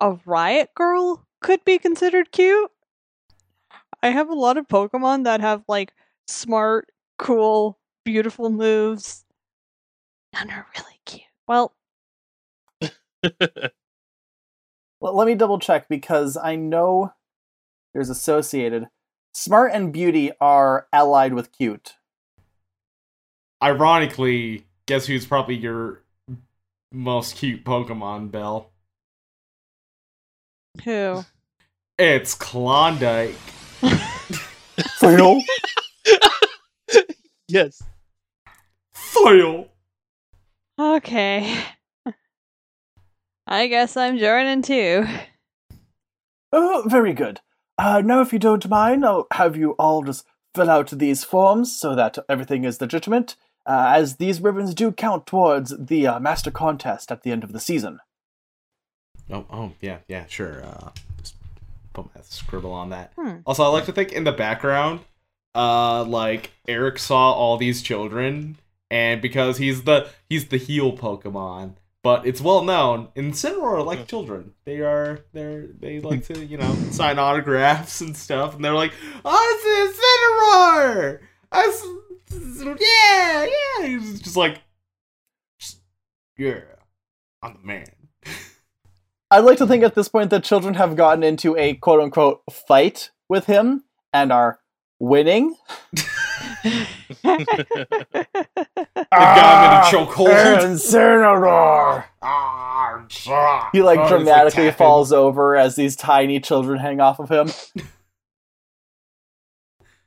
a 0.00 0.12
Riot 0.24 0.70
Girl 0.74 1.26
could 1.40 1.64
be 1.64 1.78
considered 1.78 2.32
cute. 2.32 2.70
I 4.02 4.10
have 4.10 4.28
a 4.30 4.34
lot 4.34 4.56
of 4.56 4.66
Pokemon 4.66 5.24
that 5.24 5.40
have 5.40 5.62
like 5.68 5.92
smart, 6.26 6.90
cool, 7.18 7.78
beautiful 8.04 8.50
moves. 8.50 9.24
None 10.32 10.50
are 10.50 10.66
really 10.76 11.00
cute. 11.04 11.22
Well, 11.46 11.74
Well, 15.00 15.14
let 15.16 15.26
me 15.26 15.34
double 15.34 15.58
check 15.58 15.88
because 15.88 16.36
I 16.36 16.56
know 16.56 17.14
there's 17.94 18.10
associated. 18.10 18.88
Smart 19.32 19.72
and 19.72 19.92
beauty 19.92 20.30
are 20.40 20.88
allied 20.92 21.32
with 21.32 21.52
cute. 21.52 21.94
Ironically, 23.62 24.66
guess 24.86 25.06
who's 25.06 25.24
probably 25.24 25.56
your 25.56 26.02
most 26.92 27.36
cute 27.36 27.64
Pokemon, 27.64 28.30
Belle? 28.30 28.70
who? 30.84 31.24
It's 31.98 32.34
Klondike. 32.34 33.34
Fail. 34.98 35.42
yes. 37.48 37.82
Fail. 38.92 39.68
Okay. 40.78 41.58
I 43.52 43.66
guess 43.66 43.96
I'm 43.96 44.16
joining 44.16 44.62
too. 44.62 45.04
Oh, 46.52 46.84
very 46.86 47.12
good. 47.12 47.40
Uh, 47.76 48.00
now, 48.00 48.20
if 48.20 48.32
you 48.32 48.38
don't 48.38 48.68
mind, 48.68 49.04
I'll 49.04 49.26
have 49.32 49.56
you 49.56 49.72
all 49.72 50.04
just 50.04 50.24
fill 50.54 50.70
out 50.70 50.90
these 50.90 51.24
forms 51.24 51.76
so 51.76 51.96
that 51.96 52.16
everything 52.28 52.62
is 52.62 52.80
legitimate, 52.80 53.34
uh, 53.66 53.92
as 53.92 54.16
these 54.16 54.40
ribbons 54.40 54.72
do 54.72 54.92
count 54.92 55.26
towards 55.26 55.74
the 55.76 56.06
uh, 56.06 56.20
master 56.20 56.52
contest 56.52 57.10
at 57.10 57.24
the 57.24 57.32
end 57.32 57.42
of 57.42 57.52
the 57.52 57.58
season. 57.58 57.98
Oh, 59.28 59.46
oh, 59.50 59.72
yeah, 59.80 59.98
yeah, 60.06 60.26
sure. 60.28 60.64
Uh, 60.64 60.90
just 61.20 61.34
put 61.92 62.06
my 62.14 62.20
scribble 62.22 62.72
on 62.72 62.90
that. 62.90 63.12
Hmm. 63.18 63.38
Also, 63.46 63.64
I 63.64 63.68
like 63.68 63.86
to 63.86 63.92
think 63.92 64.12
in 64.12 64.22
the 64.22 64.32
background, 64.32 65.00
uh, 65.56 66.04
like 66.04 66.52
Eric 66.68 67.00
saw 67.00 67.32
all 67.32 67.56
these 67.56 67.82
children, 67.82 68.58
and 68.92 69.20
because 69.20 69.58
he's 69.58 69.82
the 69.82 70.08
he's 70.28 70.46
the 70.48 70.56
heel 70.56 70.96
Pokemon, 70.96 71.74
but 72.02 72.26
it's 72.26 72.40
well 72.40 72.62
known 72.62 73.08
Incineroar 73.16 73.78
are 73.78 73.82
like 73.82 74.06
children. 74.06 74.52
They 74.64 74.80
are 74.80 75.20
they're 75.32 75.66
they 75.78 76.00
like 76.10 76.24
to 76.26 76.44
you 76.44 76.56
know 76.56 76.72
sign 76.90 77.18
autographs 77.18 78.00
and 78.00 78.16
stuff, 78.16 78.54
and 78.54 78.64
they're 78.64 78.74
like, 78.74 78.92
"Oh, 79.24 79.60
it's 79.62 79.98
Incineroar! 79.98 81.20
I 81.52 81.64
s- 81.64 81.86
yeah, 82.80 83.46
yeah." 83.46 83.86
He's 83.86 84.20
just 84.20 84.36
like, 84.36 84.60
"Yeah, 86.38 86.60
I'm 87.42 87.54
the 87.54 87.60
man." 87.66 87.86
I'd 89.30 89.44
like 89.44 89.58
to 89.58 89.66
think 89.66 89.84
at 89.84 89.94
this 89.94 90.08
point 90.08 90.30
that 90.30 90.42
children 90.42 90.74
have 90.74 90.96
gotten 90.96 91.22
into 91.22 91.56
a 91.56 91.74
quote 91.74 92.00
unquote 92.00 92.42
fight 92.50 93.10
with 93.28 93.46
him 93.46 93.84
and 94.12 94.32
are 94.32 94.58
winning. 94.98 95.54
They 99.10 99.16
got 99.18 99.92
him 99.92 99.98
in 99.98 100.04
a 100.04 100.06
chokehold. 100.06 100.58
Incineroar! 100.64 102.04
Ah, 102.22 103.06
ah. 103.28 103.68
He 103.72 103.82
like 103.82 103.98
Oh, 104.00 104.08
dramatically 104.08 104.64
tapping. 104.64 104.76
falls 104.78 105.12
over 105.12 105.56
as 105.56 105.76
these 105.76 105.96
tiny 105.96 106.38
children 106.40 106.78
hang 106.78 107.00
off 107.00 107.18
of 107.18 107.28
him. 107.30 107.50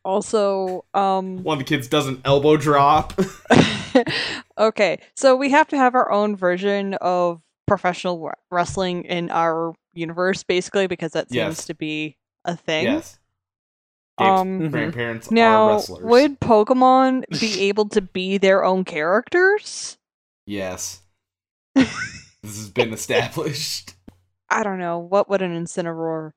also, 0.06 0.86
um 0.94 1.44
One 1.44 1.60
of 1.60 1.66
the 1.66 1.70
kids 1.70 1.88
does 1.88 2.08
an 2.08 2.22
elbow 2.26 2.58
drop. 2.58 3.14
okay, 4.58 4.98
so 5.16 5.36
we 5.36 5.50
have 5.52 5.68
to 5.70 5.78
have 5.78 5.96
our 5.96 6.12
own 6.12 6.36
version 6.36 6.96
of 6.96 7.42
professional 7.68 8.32
wrestling 8.52 9.04
in 9.06 9.30
our 9.32 9.74
universe, 9.94 10.44
basically, 10.44 10.88
because 10.88 11.12
that 11.14 11.30
seems 11.30 11.36
Yes. 11.58 11.66
to 11.66 11.74
be 11.76 12.18
a 12.46 12.56
thing. 12.58 12.86
yes. 12.86 13.20
Gabe's 14.20 14.41
Um, 14.41 14.70
grandparents 14.70 15.32
are 15.32 15.34
now, 15.34 15.70
wrestlers. 15.74 16.03
would 16.03 16.39
Pokemon 16.39 17.24
be 17.39 17.62
able 17.62 17.89
to 17.89 18.01
be 18.01 18.38
their 18.38 18.63
own 18.63 18.84
characters? 18.86 19.98
Yes. 20.46 21.01
this 21.75 21.89
has 22.43 22.70
been 22.70 22.93
established. 22.93 23.96
I 24.50 24.62
don't 24.63 24.77
know. 24.79 25.00
What 25.00 25.29
would 25.29 25.41
an 25.41 25.51
Incineroar 25.65 26.34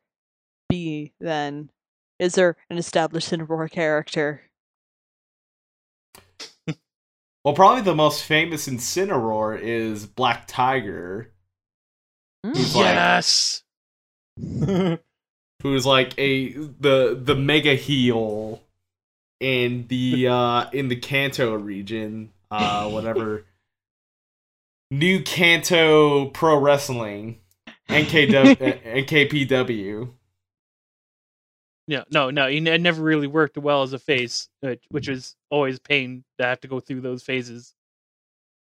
be 0.70 1.12
then? 1.20 1.70
Is 2.18 2.34
there 2.34 2.56
an 2.70 2.78
established 2.78 3.30
Incineroar 3.30 3.70
character? 3.70 4.42
Well, 7.44 7.54
probably 7.54 7.82
the 7.82 7.94
most 7.94 8.24
famous 8.24 8.66
Incineroar 8.68 9.60
is 9.60 10.06
Black 10.06 10.46
Tiger. 10.48 11.32
He's 12.42 12.74
like- 12.74 12.84
yes. 12.86 13.62
who's 15.62 15.86
like 15.86 16.18
a 16.18 16.52
the 16.52 17.18
the 17.20 17.34
mega 17.34 17.74
heel 17.74 18.62
in 19.40 19.86
the 19.88 20.28
uh 20.30 20.70
in 20.72 20.88
the 20.88 20.96
Kanto 20.96 21.54
region, 21.54 22.32
uh 22.50 22.88
whatever 22.88 23.44
New 24.90 25.22
Kanto 25.22 26.26
Pro 26.26 26.58
Wrestling, 26.58 27.40
NKW 27.88 28.56
NKPW. 29.06 30.10
Yeah, 31.88 32.02
no, 32.10 32.30
no, 32.30 32.44
no 32.44 32.50
he 32.50 32.58
n- 32.58 32.82
never 32.82 33.02
really 33.02 33.26
worked 33.26 33.56
well 33.56 33.82
as 33.82 33.92
a 33.92 33.98
face, 33.98 34.48
uh, 34.64 34.74
which 34.90 35.08
was 35.08 35.36
always 35.50 35.78
pain 35.78 36.24
to 36.38 36.44
have 36.44 36.60
to 36.60 36.68
go 36.68 36.80
through 36.80 37.00
those 37.00 37.22
phases. 37.22 37.74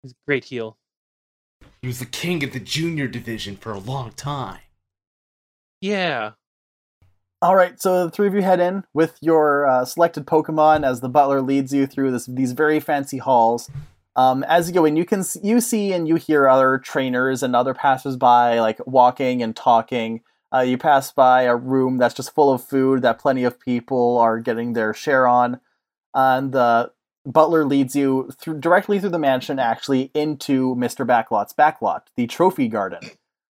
He's 0.01 0.13
a 0.13 0.15
great 0.25 0.45
heel. 0.45 0.77
He 1.81 1.87
was 1.87 1.99
the 1.99 2.05
king 2.05 2.43
of 2.43 2.53
the 2.53 2.59
junior 2.59 3.07
division 3.07 3.57
for 3.57 3.71
a 3.71 3.79
long 3.79 4.11
time. 4.11 4.61
Yeah. 5.81 6.31
All 7.43 7.55
right, 7.55 7.81
so 7.81 8.05
the 8.05 8.11
three 8.11 8.27
of 8.27 8.35
you 8.35 8.43
head 8.43 8.59
in 8.59 8.83
with 8.93 9.17
your 9.19 9.65
uh, 9.65 9.83
selected 9.83 10.27
Pokemon 10.27 10.85
as 10.85 11.01
the 11.01 11.09
butler 11.09 11.41
leads 11.41 11.73
you 11.73 11.87
through 11.87 12.11
this 12.11 12.27
these 12.27 12.51
very 12.51 12.79
fancy 12.79 13.17
halls. 13.17 13.67
Um, 14.15 14.43
as 14.43 14.67
you 14.67 14.75
go 14.75 14.85
in, 14.85 14.95
you 14.95 15.05
can 15.05 15.23
you 15.41 15.59
see 15.59 15.91
and 15.91 16.07
you 16.07 16.17
hear 16.17 16.47
other 16.47 16.77
trainers 16.77 17.41
and 17.41 17.55
other 17.55 17.73
passersby 17.73 18.59
like 18.59 18.85
walking 18.85 19.41
and 19.41 19.55
talking. 19.55 20.21
Uh, 20.53 20.59
you 20.59 20.77
pass 20.77 21.11
by 21.11 21.43
a 21.43 21.55
room 21.55 21.97
that's 21.97 22.13
just 22.13 22.35
full 22.35 22.53
of 22.53 22.63
food 22.63 23.01
that 23.01 23.17
plenty 23.17 23.43
of 23.43 23.59
people 23.59 24.19
are 24.19 24.39
getting 24.39 24.73
their 24.73 24.93
share 24.93 25.27
on, 25.27 25.59
and 26.13 26.51
the 26.51 26.91
butler 27.25 27.65
leads 27.65 27.95
you 27.95 28.29
through 28.37 28.59
directly 28.59 28.99
through 28.99 29.09
the 29.09 29.17
mansion, 29.17 29.57
actually 29.57 30.11
into 30.13 30.75
Mister 30.75 31.07
Backlot's 31.07 31.53
backlot, 31.53 32.01
the 32.15 32.27
trophy 32.27 32.67
garden 32.67 32.99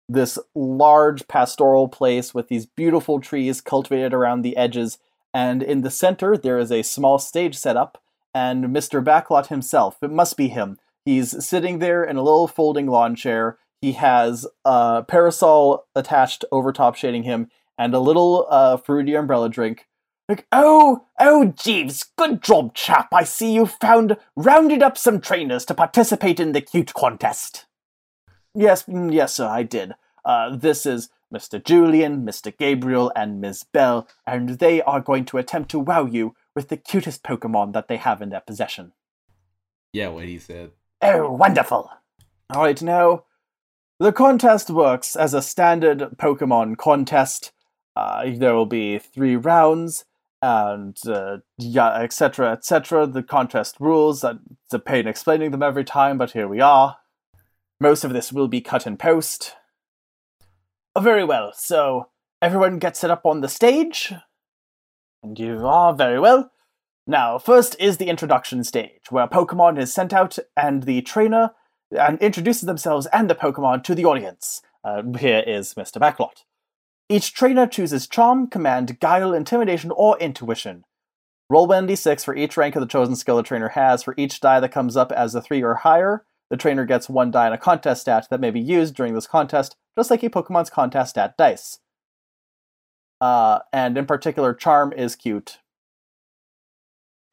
this 0.08 0.38
large 0.54 1.28
pastoral 1.28 1.88
place 1.88 2.32
with 2.32 2.48
these 2.48 2.66
beautiful 2.66 3.20
trees 3.20 3.60
cultivated 3.60 4.14
around 4.14 4.42
the 4.42 4.56
edges, 4.56 4.98
and 5.34 5.62
in 5.62 5.82
the 5.82 5.90
center 5.90 6.36
there 6.36 6.58
is 6.58 6.72
a 6.72 6.82
small 6.82 7.18
stage 7.18 7.56
set 7.56 7.76
up, 7.76 8.02
and 8.34 8.64
Mr. 8.66 9.04
Backlot 9.04 9.48
himself, 9.48 9.98
it 10.02 10.10
must 10.10 10.36
be 10.36 10.48
him. 10.48 10.78
He's 11.04 11.44
sitting 11.44 11.78
there 11.78 12.04
in 12.04 12.16
a 12.16 12.22
little 12.22 12.48
folding 12.48 12.86
lawn 12.86 13.16
chair. 13.16 13.58
He 13.80 13.92
has 13.92 14.46
a 14.64 15.04
parasol 15.06 15.86
attached 15.94 16.44
over 16.50 16.72
top 16.72 16.96
shading 16.96 17.22
him, 17.22 17.50
and 17.78 17.94
a 17.94 18.00
little 18.00 18.46
uh, 18.50 18.76
fruity 18.76 19.14
umbrella 19.14 19.48
drink. 19.48 19.86
Like, 20.28 20.46
oh, 20.52 21.06
oh, 21.18 21.54
Jeeves, 21.56 22.04
good 22.18 22.42
job, 22.42 22.74
chap. 22.74 23.08
I 23.14 23.24
see 23.24 23.54
you 23.54 23.64
found, 23.64 24.18
rounded 24.36 24.82
up 24.82 24.98
some 24.98 25.20
trainers 25.20 25.64
to 25.66 25.74
participate 25.74 26.38
in 26.38 26.52
the 26.52 26.60
cute 26.60 26.92
contest. 26.92 27.64
Yes, 28.58 28.82
mm, 28.86 29.12
yes, 29.12 29.34
sir, 29.34 29.46
I 29.46 29.62
did. 29.62 29.94
Uh, 30.24 30.56
this 30.56 30.84
is 30.84 31.10
Mr. 31.32 31.64
Julian, 31.64 32.26
Mr. 32.26 32.52
Gabriel, 32.54 33.12
and 33.14 33.40
Ms. 33.40 33.64
Bell, 33.72 34.08
and 34.26 34.58
they 34.58 34.82
are 34.82 35.00
going 35.00 35.24
to 35.26 35.38
attempt 35.38 35.70
to 35.70 35.78
wow 35.78 36.06
you 36.06 36.34
with 36.56 36.66
the 36.66 36.76
cutest 36.76 37.22
Pokemon 37.22 37.72
that 37.72 37.86
they 37.86 37.98
have 37.98 38.20
in 38.20 38.30
their 38.30 38.40
possession. 38.40 38.94
Yeah, 39.92 40.08
what 40.08 40.24
he 40.24 40.38
said. 40.38 40.72
Oh, 41.00 41.30
wonderful! 41.30 41.88
Alright, 42.52 42.82
now, 42.82 43.22
the 44.00 44.10
contest 44.10 44.70
works 44.70 45.14
as 45.14 45.34
a 45.34 45.42
standard 45.42 46.00
Pokemon 46.16 46.78
contest. 46.78 47.52
Uh, 47.94 48.28
there 48.34 48.54
will 48.54 48.66
be 48.66 48.98
three 48.98 49.36
rounds, 49.36 50.04
and 50.42 50.98
uh, 51.06 51.38
yeah, 51.58 51.92
etc., 52.00 52.50
etc. 52.54 53.06
The 53.06 53.22
contest 53.22 53.76
rules. 53.78 54.24
Uh, 54.24 54.34
it's 54.64 54.74
a 54.74 54.80
pain 54.80 55.06
explaining 55.06 55.52
them 55.52 55.62
every 55.62 55.84
time, 55.84 56.18
but 56.18 56.32
here 56.32 56.48
we 56.48 56.60
are. 56.60 56.96
Most 57.80 58.02
of 58.02 58.12
this 58.12 58.32
will 58.32 58.48
be 58.48 58.60
cut 58.60 58.86
in 58.86 58.96
post. 58.96 59.54
Oh, 60.96 61.00
very 61.00 61.24
well. 61.24 61.52
So 61.54 62.08
everyone 62.42 62.78
gets 62.78 62.98
set 62.98 63.10
up 63.10 63.24
on 63.24 63.40
the 63.40 63.48
stage, 63.48 64.12
and 65.22 65.38
you 65.38 65.66
are 65.66 65.94
very 65.94 66.18
well. 66.18 66.50
Now, 67.06 67.38
first 67.38 67.76
is 67.78 67.96
the 67.96 68.08
introduction 68.08 68.64
stage, 68.64 69.10
where 69.10 69.26
Pokemon 69.26 69.78
is 69.78 69.92
sent 69.92 70.12
out 70.12 70.38
and 70.56 70.82
the 70.82 71.02
trainer 71.02 71.52
and 71.90 72.20
introduces 72.20 72.62
themselves 72.62 73.06
and 73.12 73.30
the 73.30 73.34
Pokemon 73.34 73.84
to 73.84 73.94
the 73.94 74.04
audience. 74.04 74.60
Uh, 74.84 75.02
here 75.18 75.42
is 75.46 75.74
Mr. 75.74 75.98
Backlot. 75.98 76.44
Each 77.08 77.32
trainer 77.32 77.66
chooses 77.66 78.06
Charm, 78.06 78.48
Command, 78.48 79.00
Guile, 79.00 79.32
Intimidation, 79.32 79.90
or 79.90 80.18
Intuition. 80.18 80.84
Roll 81.48 81.66
1d6 81.66 82.24
for 82.24 82.36
each 82.36 82.58
rank 82.58 82.76
of 82.76 82.80
the 82.80 82.86
chosen 82.86 83.16
skill 83.16 83.36
the 83.36 83.42
trainer 83.42 83.70
has. 83.70 84.02
For 84.02 84.14
each 84.18 84.40
die 84.40 84.60
that 84.60 84.72
comes 84.72 84.96
up 84.96 85.10
as 85.12 85.34
a 85.34 85.40
3 85.40 85.62
or 85.62 85.76
higher, 85.76 86.26
the 86.50 86.56
trainer 86.56 86.84
gets 86.84 87.08
one 87.08 87.30
die 87.30 87.46
in 87.46 87.52
a 87.52 87.58
contest 87.58 88.02
stat 88.02 88.26
that 88.30 88.40
may 88.40 88.50
be 88.50 88.60
used 88.60 88.94
during 88.94 89.14
this 89.14 89.26
contest, 89.26 89.76
just 89.96 90.10
like 90.10 90.22
a 90.22 90.30
Pokemon's 90.30 90.70
contest 90.70 91.10
stat 91.10 91.34
dice. 91.36 91.78
Uh, 93.20 93.58
and 93.72 93.98
in 93.98 94.06
particular, 94.06 94.54
Charm 94.54 94.92
is 94.92 95.16
cute. 95.16 95.58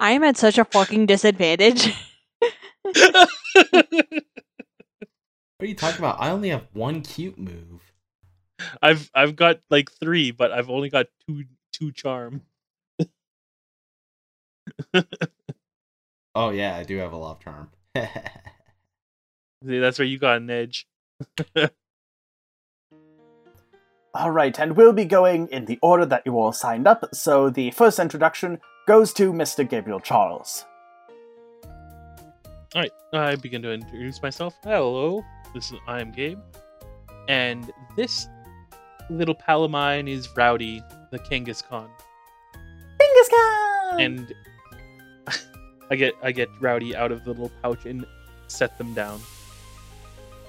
I 0.00 0.12
am 0.12 0.24
at 0.24 0.36
such 0.36 0.58
a 0.58 0.64
fucking 0.64 1.06
disadvantage. 1.06 1.94
What 5.62 5.66
are 5.66 5.68
you 5.68 5.76
talking 5.76 5.98
about? 6.00 6.20
I 6.20 6.30
only 6.30 6.48
have 6.48 6.66
one 6.72 7.02
cute 7.02 7.38
move. 7.38 7.92
I've 8.82 9.08
I've 9.14 9.36
got 9.36 9.60
like 9.70 9.92
three, 9.92 10.32
but 10.32 10.50
I've 10.50 10.68
only 10.68 10.88
got 10.88 11.06
two 11.24 11.44
two 11.72 11.92
charm. 11.92 12.42
Oh 16.34 16.50
yeah, 16.50 16.76
I 16.76 16.84
do 16.84 16.96
have 16.98 17.12
a 17.12 17.16
love 17.16 17.40
charm. 17.40 17.70
See, 17.96 19.78
that's 19.78 19.98
where 19.98 20.06
you 20.08 20.18
got 20.18 20.38
an 20.38 20.50
edge. 20.50 20.86
All 24.14 24.30
right, 24.30 24.58
and 24.58 24.76
we'll 24.76 24.92
be 24.92 25.04
going 25.04 25.48
in 25.48 25.64
the 25.66 25.78
order 25.82 26.04
that 26.06 26.22
you 26.26 26.38
all 26.38 26.52
signed 26.52 26.86
up. 26.86 27.14
So 27.14 27.50
the 27.50 27.70
first 27.70 27.98
introduction 27.98 28.60
goes 28.86 29.12
to 29.14 29.32
Mr. 29.32 29.68
Gabriel 29.68 30.00
Charles. 30.00 30.64
All 32.74 32.80
right, 32.82 32.92
I 33.12 33.36
begin 33.36 33.62
to 33.62 33.72
introduce 33.72 34.22
myself. 34.22 34.54
Hello, 34.64 35.22
this 35.54 35.70
is 35.70 35.78
I 35.86 36.00
am 36.00 36.12
Gabe, 36.12 36.38
and 37.28 37.70
this 37.96 38.26
little 39.10 39.34
pal 39.34 39.64
of 39.64 39.70
mine 39.70 40.08
is 40.08 40.28
Rowdy, 40.34 40.82
the 41.10 41.18
Kangaskhan. 41.18 41.68
Khan. 41.68 41.90
Bingascon! 42.98 44.04
and 44.04 44.34
I 45.92 45.94
get 45.94 46.16
I 46.22 46.32
get 46.32 46.48
Rowdy 46.58 46.96
out 46.96 47.12
of 47.12 47.22
the 47.22 47.32
little 47.32 47.52
pouch 47.62 47.84
and 47.84 48.06
set 48.48 48.78
them 48.78 48.94
down. 48.94 49.20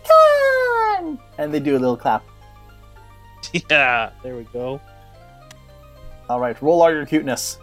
Con! 0.07 1.19
And 1.37 1.53
they 1.53 1.59
do 1.59 1.75
a 1.75 1.79
little 1.79 1.97
clap. 1.97 2.23
yeah, 3.69 4.11
there 4.23 4.37
we 4.37 4.43
go. 4.45 4.79
All 6.29 6.39
right, 6.39 6.59
roll 6.61 6.81
all 6.81 6.89
your 6.89 7.05
cuteness. 7.05 7.59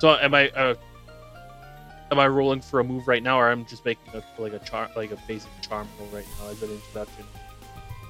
So 0.00 0.18
am 0.18 0.34
I 0.34 0.50
uh, 0.50 0.74
am 2.10 2.18
I 2.18 2.28
rolling 2.28 2.60
for 2.60 2.80
a 2.80 2.84
move 2.84 3.08
right 3.08 3.22
now, 3.22 3.40
or 3.40 3.50
I'm 3.50 3.64
just 3.64 3.86
making 3.86 4.12
a, 4.12 4.22
like 4.38 4.52
a 4.52 4.58
charm 4.58 4.90
like 4.94 5.12
a 5.12 5.18
basic 5.26 5.48
charm 5.62 5.88
roll 5.98 6.10
right 6.10 6.26
now 6.42 6.50
as 6.50 6.62
an 6.62 6.72
introduction? 6.72 7.24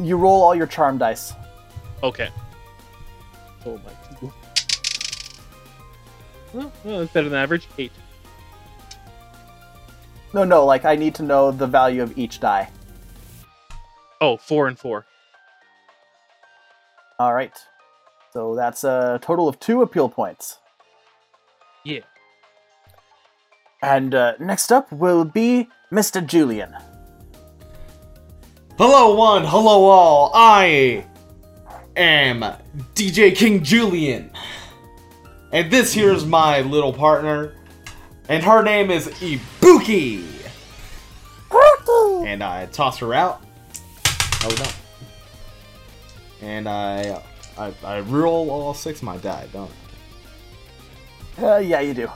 You 0.01 0.17
roll 0.17 0.43
all 0.43 0.57
your 0.57 0.67
charm 0.67 0.99
dice. 0.99 1.35
Okay. 2.03 2.31
Oh 3.65 3.79
my. 3.79 4.31
Well, 6.55 6.73
well, 6.85 7.01
that's 7.01 7.13
better 7.13 7.29
than 7.29 7.39
average. 7.39 7.69
Eight. 7.79 7.93
No, 10.33 10.45
no, 10.45 10.65
like 10.65 10.85
I 10.85 10.95
need 10.95 11.15
to 11.17 11.23
know 11.23 11.51
the 11.51 11.67
value 11.67 12.03
of 12.03 12.17
each 12.17 12.39
die. 12.41 12.71
Oh, 14.21 14.37
four 14.37 14.69
and 14.69 14.79
four. 14.79 15.05
All 17.19 17.35
right. 17.35 17.57
So 18.33 18.55
that's 18.55 18.85
a 18.85 19.19
total 19.23 19.49
of 19.49 19.59
two 19.61 19.83
appeal 19.83 20.09
points. 20.09 20.59
Yeah. 21.85 22.01
And 23.83 24.15
uh, 24.15 24.35
next 24.41 24.73
up 24.73 24.91
will 24.91 25.25
be 25.25 25.69
Mr. 25.93 26.25
Julian. 26.25 26.75
hello 28.79 29.15
one, 29.15 29.45
hello 29.45 29.85
all. 29.85 30.31
I 30.35 31.05
am 31.97 32.43
DJ 32.95 33.37
King 33.37 33.63
Julian. 33.63 34.31
And 35.55 35.71
this 35.71 35.95
here's 35.95 36.27
my 36.27 36.63
little 36.63 36.93
partner. 36.93 37.53
And 38.29 38.43
her 38.43 38.61
name 38.61 38.91
is 38.91 39.07
Ibuki. 39.07 40.27
And 42.27 42.43
I 42.43 42.67
toss 42.67 42.99
her 42.99 43.15
out. 43.15 43.41
Oh 44.43 44.55
no. 44.59 46.47
And 46.47 46.69
I, 46.69 47.23
I 47.57 47.73
I 47.85 48.01
roll 48.01 48.51
all 48.51 48.75
six 48.75 48.99
of 48.99 49.05
my 49.05 49.17
die, 49.19 49.47
don't 49.53 49.71
I? 51.39 51.45
Uh, 51.45 51.59
yeah, 51.59 51.81
you 51.81 51.95
do. 51.95 52.11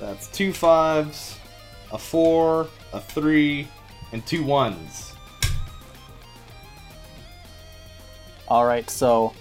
That's 0.00 0.28
two 0.28 0.52
fives, 0.52 1.25
a 1.92 1.98
four, 1.98 2.68
a 2.92 3.00
three, 3.00 3.68
and 4.12 4.24
two 4.26 4.44
ones. 4.44 5.12
All 8.48 8.64
right, 8.64 8.88
so 8.88 9.32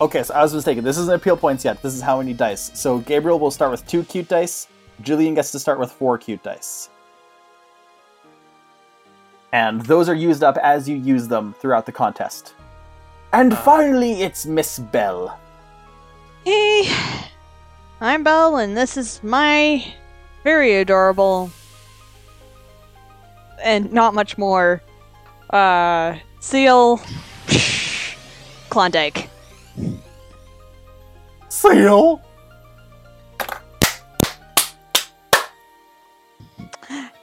okay, 0.00 0.22
so 0.22 0.34
I 0.34 0.42
was 0.42 0.54
mistaken. 0.54 0.84
This 0.84 0.98
isn't 0.98 1.14
appeal 1.14 1.36
points 1.36 1.64
yet. 1.64 1.82
This 1.82 1.94
is 1.94 2.02
how 2.02 2.18
many 2.18 2.34
dice. 2.34 2.70
So 2.74 2.98
Gabriel 2.98 3.38
will 3.38 3.50
start 3.50 3.70
with 3.70 3.86
two 3.86 4.04
cute 4.04 4.28
dice. 4.28 4.68
Julian 5.02 5.34
gets 5.34 5.50
to 5.52 5.58
start 5.58 5.78
with 5.78 5.90
four 5.90 6.18
cute 6.18 6.42
dice. 6.42 6.90
And 9.52 9.80
those 9.82 10.08
are 10.08 10.14
used 10.14 10.44
up 10.44 10.56
as 10.58 10.88
you 10.88 10.96
use 10.96 11.26
them 11.26 11.54
throughout 11.58 11.86
the 11.86 11.92
contest. 11.92 12.54
And 13.32 13.52
uh. 13.52 13.56
finally, 13.56 14.22
it's 14.22 14.46
Miss 14.46 14.78
Bell. 14.78 15.38
Hey, 16.44 16.90
I'm 18.00 18.22
Belle, 18.22 18.56
and 18.56 18.76
this 18.76 18.96
is 18.96 19.22
my 19.22 19.84
very 20.44 20.76
adorable 20.76 21.50
and 23.62 23.92
not 23.92 24.14
much 24.14 24.38
more 24.38 24.82
uh 25.50 26.16
seal 26.40 27.00
Klondike. 28.70 29.28
Seal. 31.48 32.22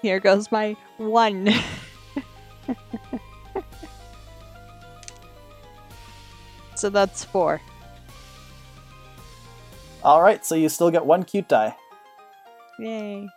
Here 0.02 0.20
goes 0.20 0.52
my 0.52 0.76
one. 0.98 1.50
so 6.76 6.90
that's 6.90 7.24
four. 7.24 7.62
All 10.04 10.22
right, 10.22 10.46
so 10.46 10.54
you 10.56 10.68
still 10.70 10.92
get 10.92 11.06
one 11.06 11.24
cute 11.24 11.48
die. 11.48 11.76
Yay. 12.78 13.30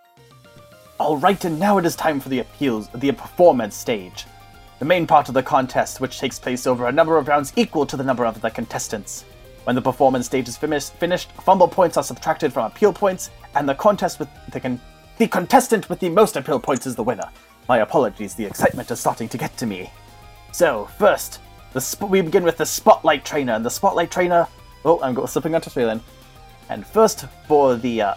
All 1.01 1.17
right, 1.17 1.43
and 1.47 1.59
now 1.59 1.79
it 1.79 1.87
is 1.87 1.97
time 1.97 2.21
for 2.21 2.29
the 2.29 2.41
appeals, 2.41 2.89
the 2.89 3.11
performance 3.13 3.75
stage. 3.75 4.27
The 4.81 4.85
main 4.85 5.07
part 5.07 5.29
of 5.29 5.35
the 5.35 5.43
contest, 5.43 5.99
which 5.99 6.19
takes 6.19 6.39
place 6.39 6.67
over 6.67 6.89
a 6.89 6.93
number 6.93 7.17
of 7.17 7.27
rounds 7.27 7.55
equal 7.57 7.87
to 7.87 7.97
the 7.97 8.05
number 8.05 8.27
of 8.27 8.39
the 8.43 8.51
contestants. 8.51 9.25
When 9.65 9.75
the 9.75 9.81
performance 9.81 10.27
stage 10.27 10.47
is 10.47 10.59
finished, 10.59 10.93
finished 10.93 11.33
fumble 11.33 11.69
points 11.69 11.97
are 11.97 12.03
subtracted 12.03 12.53
from 12.53 12.67
appeal 12.67 12.93
points, 12.93 13.31
and 13.55 13.67
the 13.67 13.75
contest 13.75 14.19
with 14.19 14.29
the, 14.53 14.61
con- 14.61 14.79
the 15.17 15.27
contestant 15.27 15.89
with 15.89 16.01
the 16.01 16.11
most 16.11 16.37
appeal 16.37 16.61
points 16.61 16.87
is 16.87 16.97
the 16.97 17.03
winner. 17.03 17.31
My 17.67 17.79
apologies, 17.79 18.35
the 18.35 18.45
excitement 18.45 18.91
is 18.91 19.01
starting 19.01 19.31
to 19.31 19.39
get 19.39 19.57
to 19.57 19.65
me. 19.65 19.91
So, 20.53 20.85
first, 20.99 21.41
sp- 21.81 22.11
we 22.11 22.21
begin 22.21 22.43
with 22.43 22.59
the 22.59 22.67
Spotlight 22.67 23.25
Trainer, 23.25 23.55
and 23.55 23.65
the 23.65 23.71
Spotlight 23.71 24.11
Trainer. 24.11 24.47
Oh, 24.85 25.01
I'm 25.01 25.27
slipping 25.27 25.55
onto 25.55 25.71
three 25.71 25.85
then. 25.85 26.03
And 26.69 26.87
first, 26.87 27.25
for 27.49 27.77
the 27.77 28.03
uh, 28.03 28.15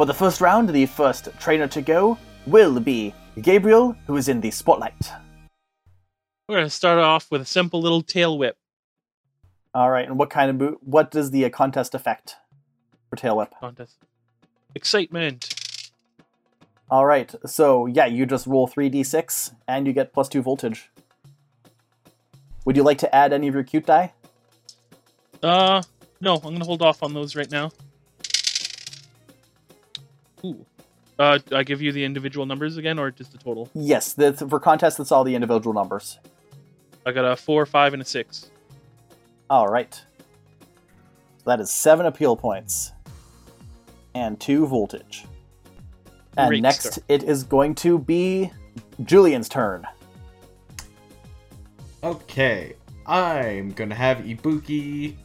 for 0.00 0.06
the 0.06 0.14
first 0.14 0.40
round, 0.40 0.70
the 0.70 0.86
first 0.86 1.28
trainer 1.38 1.68
to 1.68 1.82
go 1.82 2.16
will 2.46 2.80
be 2.80 3.12
Gabriel, 3.42 3.94
who 4.06 4.16
is 4.16 4.30
in 4.30 4.40
the 4.40 4.50
spotlight. 4.50 5.12
We're 6.48 6.56
gonna 6.56 6.70
start 6.70 6.98
off 6.98 7.30
with 7.30 7.42
a 7.42 7.44
simple 7.44 7.82
little 7.82 8.00
tail 8.00 8.38
whip. 8.38 8.56
All 9.74 9.90
right, 9.90 10.08
and 10.08 10.18
what 10.18 10.30
kind 10.30 10.62
of 10.62 10.76
what 10.80 11.10
does 11.10 11.32
the 11.32 11.44
uh, 11.44 11.50
contest 11.50 11.94
affect 11.94 12.36
for 13.10 13.16
tail 13.16 13.36
whip? 13.36 13.52
contest. 13.60 13.98
Excitement. 14.74 15.52
All 16.90 17.04
right, 17.04 17.34
so 17.44 17.84
yeah, 17.84 18.06
you 18.06 18.24
just 18.24 18.46
roll 18.46 18.66
three 18.66 18.88
d6 18.88 19.54
and 19.68 19.86
you 19.86 19.92
get 19.92 20.14
plus 20.14 20.30
two 20.30 20.40
voltage. 20.40 20.90
Would 22.64 22.74
you 22.74 22.84
like 22.84 22.96
to 23.00 23.14
add 23.14 23.34
any 23.34 23.48
of 23.48 23.54
your 23.54 23.64
cute 23.64 23.84
die? 23.84 24.14
Uh, 25.42 25.82
no, 26.22 26.36
I'm 26.36 26.54
gonna 26.54 26.64
hold 26.64 26.80
off 26.80 27.02
on 27.02 27.12
those 27.12 27.36
right 27.36 27.50
now. 27.50 27.70
Ooh. 30.44 30.64
Uh, 31.18 31.38
do 31.38 31.54
I 31.56 31.62
give 31.62 31.82
you 31.82 31.92
the 31.92 32.04
individual 32.04 32.46
numbers 32.46 32.76
again, 32.78 32.98
or 32.98 33.10
just 33.10 33.32
the 33.32 33.38
total? 33.38 33.68
Yes, 33.74 34.14
that's, 34.14 34.42
for 34.42 34.58
contest, 34.58 34.98
that's 34.98 35.12
all 35.12 35.22
the 35.22 35.34
individual 35.34 35.74
numbers. 35.74 36.18
I 37.04 37.12
got 37.12 37.24
a 37.24 37.36
four, 37.36 37.66
five, 37.66 37.92
and 37.92 38.00
a 38.00 38.04
six. 38.04 38.50
All 39.50 39.66
right. 39.66 40.00
That 41.44 41.60
is 41.60 41.70
seven 41.70 42.06
appeal 42.06 42.36
points 42.36 42.92
and 44.14 44.38
two 44.40 44.66
voltage. 44.66 45.24
And 46.36 46.48
Great 46.48 46.62
next, 46.62 46.92
start. 46.92 47.04
it 47.08 47.22
is 47.24 47.42
going 47.42 47.74
to 47.76 47.98
be 47.98 48.50
Julian's 49.04 49.48
turn. 49.48 49.86
Okay, 52.02 52.76
I'm 53.06 53.72
gonna 53.72 53.94
have 53.94 54.18
Ibuki 54.18 55.16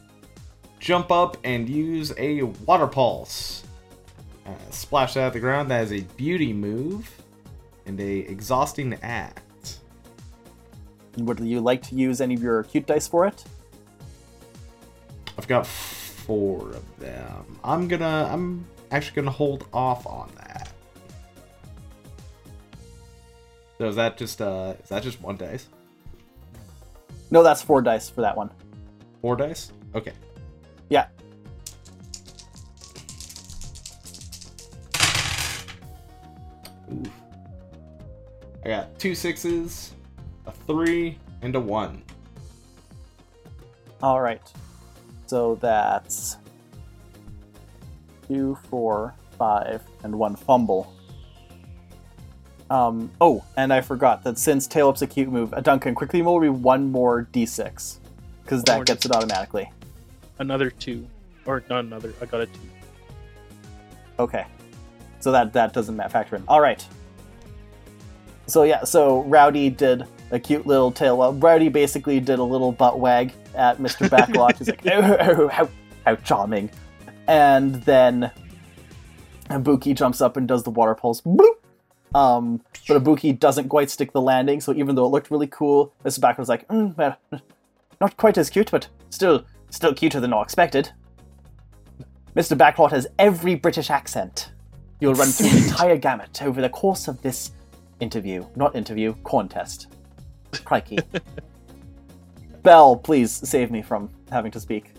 jump 0.78 1.10
up 1.10 1.36
and 1.44 1.68
use 1.68 2.12
a 2.18 2.42
water 2.42 2.86
pulse. 2.86 3.62
Uh, 4.46 4.52
splash 4.70 5.16
out 5.16 5.28
of 5.28 5.32
the 5.32 5.40
ground. 5.40 5.70
That 5.70 5.82
is 5.84 5.92
a 5.92 6.00
beauty 6.16 6.52
move 6.52 7.10
and 7.86 8.00
a 8.00 8.18
exhausting 8.18 8.98
act. 9.02 9.78
Would 11.16 11.40
you 11.40 11.60
like 11.60 11.82
to 11.84 11.94
use 11.94 12.20
any 12.20 12.34
of 12.34 12.42
your 12.42 12.62
cute 12.64 12.86
dice 12.86 13.08
for 13.08 13.26
it? 13.26 13.42
I've 15.38 15.48
got 15.48 15.66
four 15.66 16.70
of 16.70 16.98
them. 16.98 17.58
I'm 17.64 17.88
gonna. 17.88 18.28
I'm 18.30 18.66
actually 18.90 19.16
gonna 19.16 19.30
hold 19.30 19.66
off 19.72 20.06
on 20.06 20.30
that. 20.36 20.72
So 23.78 23.88
is 23.88 23.96
that 23.96 24.16
just 24.16 24.40
uh? 24.40 24.74
Is 24.82 24.88
that 24.90 25.02
just 25.02 25.20
one 25.20 25.36
dice? 25.36 25.68
No, 27.30 27.42
that's 27.42 27.62
four 27.62 27.82
dice 27.82 28.08
for 28.08 28.20
that 28.20 28.36
one. 28.36 28.50
Four 29.20 29.36
dice? 29.36 29.72
Okay. 29.94 30.12
Yeah. 30.88 31.08
I 38.66 38.68
got 38.68 38.98
two 38.98 39.14
sixes, 39.14 39.92
a 40.44 40.50
three, 40.50 41.18
and 41.40 41.54
a 41.54 41.60
one. 41.60 42.02
All 44.02 44.20
right. 44.20 44.42
So 45.26 45.54
that's 45.60 46.38
two, 48.26 48.58
four, 48.68 49.14
five, 49.38 49.82
and 50.02 50.18
one 50.18 50.34
fumble. 50.34 50.92
Um. 52.68 53.08
Oh, 53.20 53.44
and 53.56 53.72
I 53.72 53.80
forgot 53.82 54.24
that 54.24 54.36
since 54.36 54.66
tail 54.66 54.88
up's 54.88 55.00
a 55.00 55.06
cute 55.06 55.28
move, 55.28 55.52
a 55.52 55.62
Duncan 55.62 55.94
quickly 55.94 56.20
will 56.20 56.40
be 56.40 56.48
one 56.48 56.90
more 56.90 57.28
d6 57.32 57.98
because 58.42 58.58
One 58.58 58.64
that 58.64 58.74
more 58.74 58.84
gets 58.84 59.06
it 59.06 59.12
automatically. 59.12 59.70
Another 60.40 60.70
two, 60.70 61.06
or 61.44 61.62
not 61.70 61.84
another. 61.84 62.12
I 62.20 62.24
got 62.24 62.40
a 62.40 62.46
two. 62.46 62.58
Okay. 64.18 64.44
So 65.20 65.30
that 65.30 65.52
that 65.52 65.72
doesn't 65.72 65.94
ma- 65.94 66.08
factor 66.08 66.34
in. 66.34 66.42
All 66.48 66.60
right. 66.60 66.84
So 68.46 68.62
yeah, 68.62 68.84
so 68.84 69.22
Rowdy 69.24 69.70
did 69.70 70.04
a 70.30 70.38
cute 70.38 70.66
little 70.66 70.92
tail. 70.92 71.16
Well, 71.16 71.32
Rowdy 71.34 71.68
basically 71.68 72.20
did 72.20 72.38
a 72.38 72.42
little 72.42 72.72
butt 72.72 72.98
wag 72.98 73.32
at 73.54 73.78
Mr. 73.78 74.08
Backlot. 74.10 74.58
He's 74.58 74.68
like, 74.68 74.86
oh, 74.86 75.16
oh, 75.20 75.48
how, 75.48 75.68
how 76.04 76.16
charming. 76.16 76.70
And 77.26 77.76
then 77.84 78.30
Ibuki 79.50 79.94
jumps 79.96 80.20
up 80.20 80.36
and 80.36 80.46
does 80.46 80.62
the 80.62 80.70
water 80.70 80.94
pulse. 80.94 81.20
Bloop! 81.20 81.56
Um, 82.14 82.62
but 82.88 83.02
Ibuki 83.02 83.38
doesn't 83.38 83.68
quite 83.68 83.90
stick 83.90 84.12
the 84.12 84.20
landing, 84.20 84.60
so 84.60 84.72
even 84.72 84.94
though 84.94 85.06
it 85.06 85.10
looked 85.10 85.30
really 85.30 85.48
cool, 85.48 85.92
Mr. 86.04 86.20
Backlot 86.20 86.38
was 86.38 86.48
like, 86.48 86.66
mm, 86.68 86.96
well, 86.96 87.16
not 88.00 88.16
quite 88.16 88.38
as 88.38 88.48
cute, 88.48 88.70
but 88.70 88.88
still, 89.10 89.44
still 89.70 89.92
cuter 89.92 90.20
than 90.20 90.32
I 90.32 90.40
expected. 90.42 90.92
Mr. 92.34 92.56
Backlot 92.56 92.90
has 92.90 93.06
every 93.18 93.54
British 93.54 93.90
accent. 93.90 94.52
You'll 95.00 95.14
run 95.14 95.28
through 95.28 95.50
the 95.50 95.56
entire 95.66 95.96
gamut 95.96 96.42
over 96.42 96.60
the 96.60 96.68
course 96.68 97.08
of 97.08 97.20
this 97.22 97.50
interview. 98.00 98.46
Not 98.56 98.76
interview, 98.76 99.14
contest. 99.24 99.88
Crikey. 100.64 100.98
Bell, 102.62 102.96
please 102.96 103.30
save 103.30 103.70
me 103.70 103.82
from 103.82 104.10
having 104.30 104.50
to 104.52 104.60
speak. 104.60 104.92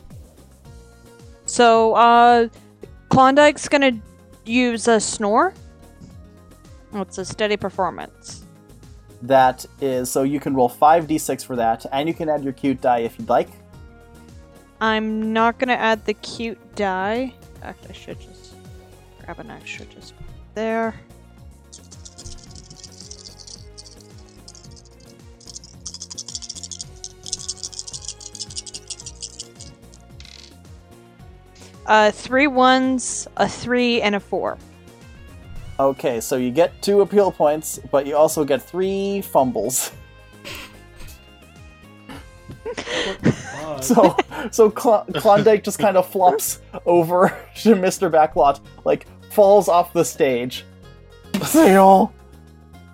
So, 1.45 1.93
uh, 1.95 2.47
Klondike's 3.09 3.67
gonna 3.67 3.93
use 4.45 4.87
a 4.87 4.99
snore. 4.99 5.53
Oh, 6.93 7.01
it's 7.01 7.17
a 7.17 7.25
steady 7.25 7.57
performance. 7.57 8.43
That 9.21 9.65
is, 9.81 10.11
so 10.11 10.23
you 10.23 10.39
can 10.39 10.53
roll 10.53 10.69
5d6 10.69 11.45
for 11.45 11.55
that, 11.55 11.85
and 11.91 12.07
you 12.07 12.13
can 12.13 12.29
add 12.29 12.43
your 12.43 12.53
cute 12.53 12.81
die 12.81 12.99
if 12.99 13.17
you'd 13.17 13.29
like. 13.29 13.49
I'm 14.79 15.33
not 15.33 15.57
gonna 15.57 15.73
add 15.73 16.05
the 16.05 16.13
cute 16.13 16.59
die. 16.75 17.33
Actually, 17.63 17.89
I 17.89 17.93
should 17.93 18.19
just 18.19 18.53
grab 19.25 19.39
an 19.39 19.49
extra 19.49 19.85
just 19.85 20.13
there. 20.53 20.93
Uh, 31.87 32.11
three 32.11 32.47
ones, 32.47 33.27
a 33.37 33.47
three, 33.47 34.01
and 34.01 34.15
a 34.15 34.19
four. 34.19 34.57
Okay, 35.79 36.19
so 36.19 36.35
you 36.35 36.51
get 36.51 36.79
two 36.81 37.01
appeal 37.01 37.31
points, 37.31 37.79
but 37.91 38.05
you 38.05 38.15
also 38.15 38.43
get 38.43 38.61
three 38.61 39.21
fumbles. 39.21 39.91
So, 43.81 44.15
so 44.51 44.73
Cl- 44.75 45.05
Klondike 45.15 45.63
just 45.63 45.77
kind 45.77 45.97
of 45.97 46.07
flops 46.09 46.61
over 46.85 47.27
to 47.57 47.75
Mr. 47.75 48.09
Backlot, 48.09 48.59
like 48.85 49.05
falls 49.31 49.67
off 49.67 49.93
the 49.93 50.03
stage. 50.03 50.65
Seal. 51.43 52.13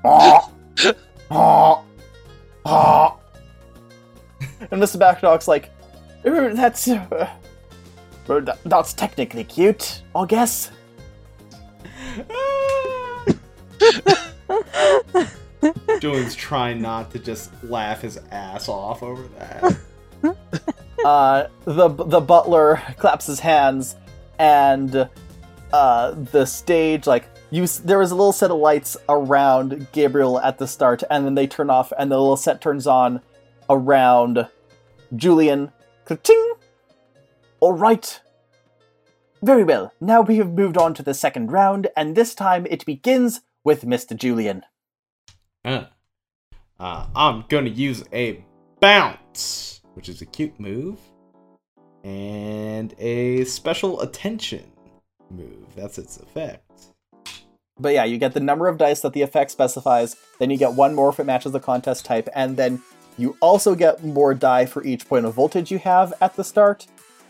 Ah. 0.04 0.50
Ah. 1.32 1.82
Ah. 2.66 3.18
And 4.70 4.82
Mr. 4.84 4.98
Backlot's 5.00 5.48
like, 5.48 5.72
"Uh, 6.26 6.50
that's 6.54 6.88
uh, 6.88 7.28
th- 8.28 8.58
that's 8.66 8.94
technically 8.94 9.44
cute, 9.44 10.04
I 10.16 10.26
guess. 10.26 10.72
Julian's 16.00 16.36
trying 16.36 16.82
not 16.82 17.12
to 17.12 17.20
just 17.20 17.52
laugh 17.64 18.02
his 18.02 18.20
ass 18.32 18.68
off 18.68 19.04
over 19.04 19.24
that. 19.40 19.78
uh, 21.06 21.48
the 21.66 21.90
the 21.90 22.22
butler 22.22 22.82
claps 22.98 23.26
his 23.26 23.40
hands, 23.40 23.96
and 24.40 25.10
uh, 25.72 26.12
the 26.12 26.46
stage 26.46 27.08
like 27.08 27.26
you. 27.50 27.68
There 27.68 28.00
was 28.00 28.12
a 28.12 28.16
little 28.16 28.34
set 28.34 28.52
of 28.52 28.58
lights 28.58 28.98
around 29.10 29.88
Gabriel 29.92 30.40
at 30.40 30.58
the 30.58 30.68
start, 30.68 31.04
and 31.10 31.26
then 31.26 31.36
they 31.36 31.48
turn 31.48 31.70
off, 31.70 31.92
and 31.98 32.12
the 32.12 32.18
little 32.18 32.38
set 32.38 32.62
turns 32.62 32.88
on 32.88 33.22
around 33.70 34.48
Julian. 35.16 35.72
Ka-ting! 36.06 36.54
All 37.64 37.72
right. 37.72 38.20
Very 39.42 39.64
well. 39.64 39.94
Now 40.02 40.20
we 40.20 40.36
have 40.36 40.52
moved 40.52 40.78
on 40.78 40.94
to 40.96 41.02
the 41.02 41.14
second 41.14 41.50
round, 41.50 41.88
and 41.96 42.14
this 42.14 42.36
time 42.36 42.68
it 42.70 42.86
begins 42.86 43.40
with 43.64 43.86
Mr. 43.86 44.18
Julian. 44.18 44.64
Uh, 45.64 45.86
uh, 46.78 47.06
I'm 47.16 47.46
gonna 47.48 47.70
use 47.70 48.04
a 48.12 48.44
bounce, 48.82 49.80
which 49.94 50.10
is 50.10 50.22
a 50.22 50.26
cute 50.26 50.60
move, 50.60 51.00
and 52.04 52.94
a 53.00 53.46
special 53.46 54.02
attention 54.02 54.70
move. 55.32 55.74
That's 55.74 55.98
its 55.98 56.18
effect. 56.18 56.70
But 57.80 57.94
yeah, 57.94 58.04
you 58.04 58.18
get 58.18 58.34
the 58.34 58.42
number 58.42 58.68
of 58.68 58.78
dice 58.78 59.00
that 59.00 59.14
the 59.14 59.22
effect 59.22 59.52
specifies, 59.52 60.18
then 60.38 60.50
you 60.50 60.58
get 60.58 60.74
one 60.74 60.94
more 60.94 61.08
if 61.08 61.20
it 61.22 61.24
matches 61.24 61.54
the 61.54 61.62
contest 61.62 62.04
type, 62.04 62.28
and 62.36 62.58
then 62.58 62.82
you 63.18 63.38
also 63.40 63.74
get 63.74 64.04
more 64.04 64.34
die 64.34 64.66
for 64.66 64.84
each 64.84 65.08
point 65.08 65.26
of 65.26 65.34
voltage 65.34 65.72
you 65.72 65.80
have 65.80 66.14
at 66.20 66.36
the 66.36 66.44
start 66.44 66.88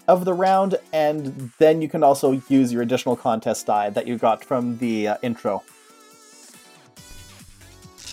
of 0.08 0.26
the 0.26 0.34
round, 0.34 0.78
and 0.92 1.52
then 1.60 1.82
you 1.82 1.88
can 1.88 2.04
also 2.04 2.42
use 2.50 2.74
your 2.74 2.82
additional 2.82 3.16
contest 3.16 3.66
die 3.66 3.90
that 3.90 4.08
you 4.08 4.18
got 4.18 4.44
from 4.44 4.78
the 4.78 5.08
uh, 5.08 5.18
intro. 5.22 5.64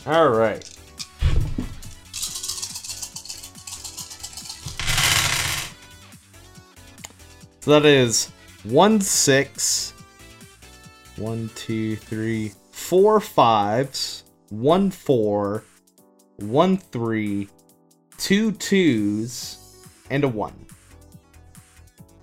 All 0.06 0.28
right. 0.28 0.64
So 7.60 7.72
that 7.72 7.84
is 7.84 8.30
one 8.64 9.00
six, 9.02 9.92
one 11.16 11.50
two 11.54 11.96
three, 11.96 12.52
four 12.70 13.20
fives, 13.20 14.24
one 14.48 14.90
four, 14.90 15.64
one 16.36 16.78
three, 16.78 17.48
two 18.16 18.52
twos, 18.52 19.58
and 20.08 20.24
a 20.24 20.28
one. 20.28 20.66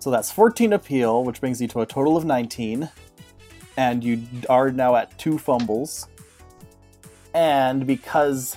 So 0.08 0.12
that's 0.12 0.32
14 0.32 0.72
appeal, 0.72 1.26
which 1.26 1.42
brings 1.42 1.62
you 1.62 1.68
to 1.68 1.82
a 1.82 1.86
total 1.86 2.16
of 2.16 2.24
19, 2.24 2.90
and 3.76 4.02
you 4.02 4.24
are 4.48 4.72
now 4.72 4.96
at 4.96 5.18
two 5.20 5.38
fumbles. 5.38 6.08
And 7.34 7.86
because 7.86 8.56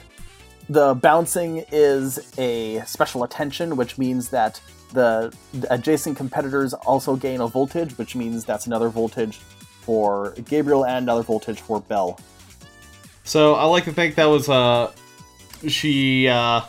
The 0.68 0.94
bouncing 0.94 1.64
is 1.72 2.32
a 2.38 2.82
special 2.86 3.24
attention, 3.24 3.74
which 3.74 3.98
means 3.98 4.28
that 4.28 4.60
the 4.92 5.34
adjacent 5.68 6.16
competitors 6.16 6.72
also 6.72 7.16
gain 7.16 7.40
a 7.40 7.48
voltage, 7.48 7.98
which 7.98 8.14
means 8.14 8.44
that's 8.44 8.68
another 8.68 8.88
voltage 8.88 9.38
for 9.80 10.32
Gabriel 10.48 10.86
and 10.86 11.02
another 11.02 11.24
voltage 11.24 11.60
for 11.60 11.80
Bell. 11.80 12.20
So 13.24 13.54
I 13.54 13.64
like 13.64 13.86
to 13.86 13.92
think 13.92 14.14
that 14.14 14.26
was 14.26 14.48
uh 14.48 14.92
she 15.66 16.28
uh 16.28 16.60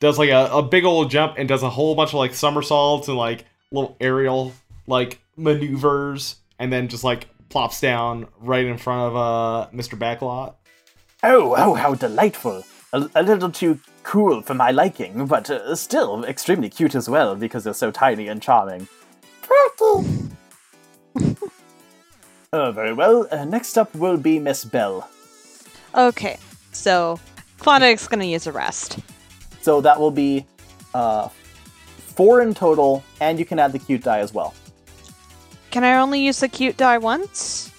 does 0.00 0.18
like 0.18 0.28
a, 0.28 0.50
a 0.52 0.62
big 0.62 0.84
old 0.84 1.10
jump 1.10 1.36
and 1.38 1.48
does 1.48 1.62
a 1.62 1.70
whole 1.70 1.94
bunch 1.94 2.10
of 2.10 2.16
like 2.16 2.34
somersaults 2.34 3.08
and 3.08 3.16
like 3.16 3.46
little 3.72 3.96
aerial 4.00 4.52
like 4.86 5.20
maneuvers 5.36 6.36
and 6.58 6.72
then 6.72 6.88
just 6.88 7.04
like 7.04 7.28
plops 7.48 7.80
down 7.80 8.26
right 8.40 8.64
in 8.64 8.78
front 8.78 9.00
of 9.00 9.16
uh 9.16 9.68
Mr. 9.74 9.98
Backlot. 9.98 10.54
Oh, 11.24 11.54
oh, 11.56 11.74
how 11.74 11.94
delightful! 11.94 12.64
A, 12.92 13.08
a 13.14 13.22
little 13.22 13.50
too 13.50 13.78
cool 14.02 14.42
for 14.42 14.54
my 14.54 14.70
liking, 14.72 15.26
but 15.26 15.48
uh, 15.48 15.74
still 15.76 16.24
extremely 16.24 16.68
cute 16.68 16.94
as 16.94 17.08
well 17.08 17.36
because 17.36 17.64
they're 17.64 17.72
so 17.72 17.90
tiny 17.90 18.26
and 18.26 18.42
charming. 18.42 18.88
oh, 22.52 22.72
very 22.72 22.92
well. 22.92 23.28
Uh, 23.30 23.44
next 23.44 23.78
up 23.78 23.94
will 23.94 24.16
be 24.16 24.38
Miss 24.38 24.64
Bell. 24.64 25.08
Okay, 25.94 26.38
so 26.72 27.20
Klondike's 27.58 28.08
gonna 28.08 28.24
use 28.24 28.46
a 28.46 28.52
rest. 28.52 28.98
So 29.60 29.80
that 29.80 30.00
will 30.00 30.10
be 30.10 30.44
uh, 30.94 31.28
four 32.14 32.40
in 32.40 32.54
total, 32.54 33.02
and 33.20 33.38
you 33.38 33.44
can 33.44 33.58
add 33.58 33.72
the 33.72 33.78
cute 33.78 34.02
die 34.02 34.20
as 34.20 34.32
well. 34.32 34.54
Can 35.70 35.84
I 35.84 35.98
only 35.98 36.20
use 36.20 36.40
the 36.40 36.48
cute 36.48 36.76
die 36.76 36.98
once? 36.98 37.72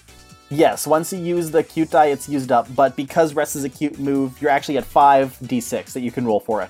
Yes, 0.49 0.85
once 0.85 1.11
you 1.11 1.19
use 1.19 1.51
the 1.51 1.63
cute 1.63 1.89
die, 1.89 2.07
it's 2.07 2.29
used 2.29 2.51
up, 2.51 2.67
but 2.75 2.95
because 2.95 3.33
rest 3.33 3.55
is 3.55 3.63
a 3.63 3.69
cute 3.69 3.97
move, 3.99 4.39
you're 4.41 4.51
actually 4.51 4.77
at 4.77 4.83
5d6 4.83 5.93
that 5.93 6.01
you 6.01 6.11
can 6.11 6.25
roll 6.25 6.39
for 6.39 6.61
it. 6.61 6.69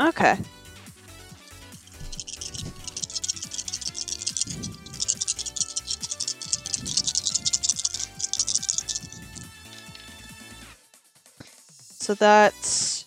Okay. 0.00 0.38
So 12.10 12.14
that's 12.14 13.04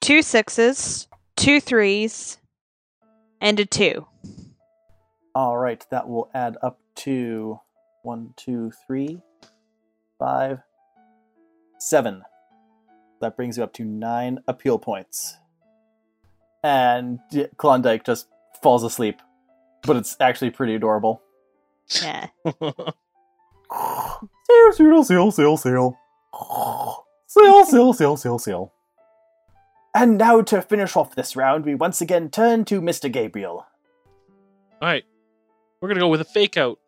two 0.00 0.22
sixes, 0.22 1.08
two 1.40 1.58
threes, 1.58 2.38
and 3.40 3.58
a 3.58 3.64
two. 3.64 4.06
All 5.34 5.56
right, 5.56 5.84
that 5.90 6.06
will 6.08 6.30
add 6.34 6.58
up 6.62 6.78
to 6.96 7.58
one, 8.02 8.34
two, 8.36 8.72
three, 8.86 9.22
five, 10.18 10.60
seven. 11.78 12.22
That 13.22 13.36
brings 13.36 13.56
you 13.56 13.64
up 13.64 13.72
to 13.74 13.84
nine 13.84 14.40
appeal 14.48 14.78
points. 14.78 15.36
And 16.62 17.20
Klondike 17.56 18.04
just 18.04 18.28
falls 18.62 18.84
asleep, 18.84 19.20
but 19.82 19.96
it's 19.96 20.16
actually 20.20 20.50
pretty 20.50 20.74
adorable. 20.74 21.22
Yeah. 22.02 22.28
Sail, 24.50 24.72
sail, 24.72 25.04
sail, 25.04 25.30
sail, 25.30 25.56
sail. 25.56 25.98
Sail, 27.26 27.64
sail, 27.64 27.92
sail, 27.94 28.16
sail, 28.16 28.38
sail. 28.38 28.72
And 29.94 30.18
now 30.18 30.40
to 30.42 30.62
finish 30.62 30.96
off 30.96 31.14
this 31.14 31.34
round, 31.34 31.64
we 31.64 31.74
once 31.74 32.00
again 32.00 32.30
turn 32.30 32.64
to 32.66 32.80
Mr. 32.80 33.10
Gabriel. 33.10 33.66
All 34.80 34.88
right, 34.88 35.04
we're 35.80 35.88
gonna 35.88 36.00
go 36.00 36.08
with 36.08 36.20
a 36.20 36.24
fake 36.24 36.56
out. 36.56 36.78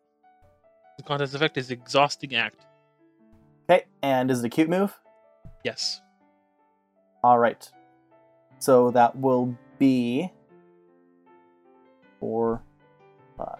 The 0.97 1.03
contest 1.03 1.35
effect 1.35 1.57
is 1.57 1.69
exhausting 1.69 2.35
act. 2.35 2.65
Okay, 3.69 3.85
and 4.01 4.31
is 4.31 4.39
it 4.43 4.45
a 4.47 4.49
cute 4.49 4.69
move? 4.69 4.97
Yes. 5.63 6.01
All 7.23 7.37
right. 7.39 7.69
So 8.59 8.91
that 8.91 9.15
will 9.17 9.57
be 9.79 10.31
four, 12.19 12.61
five, 13.37 13.59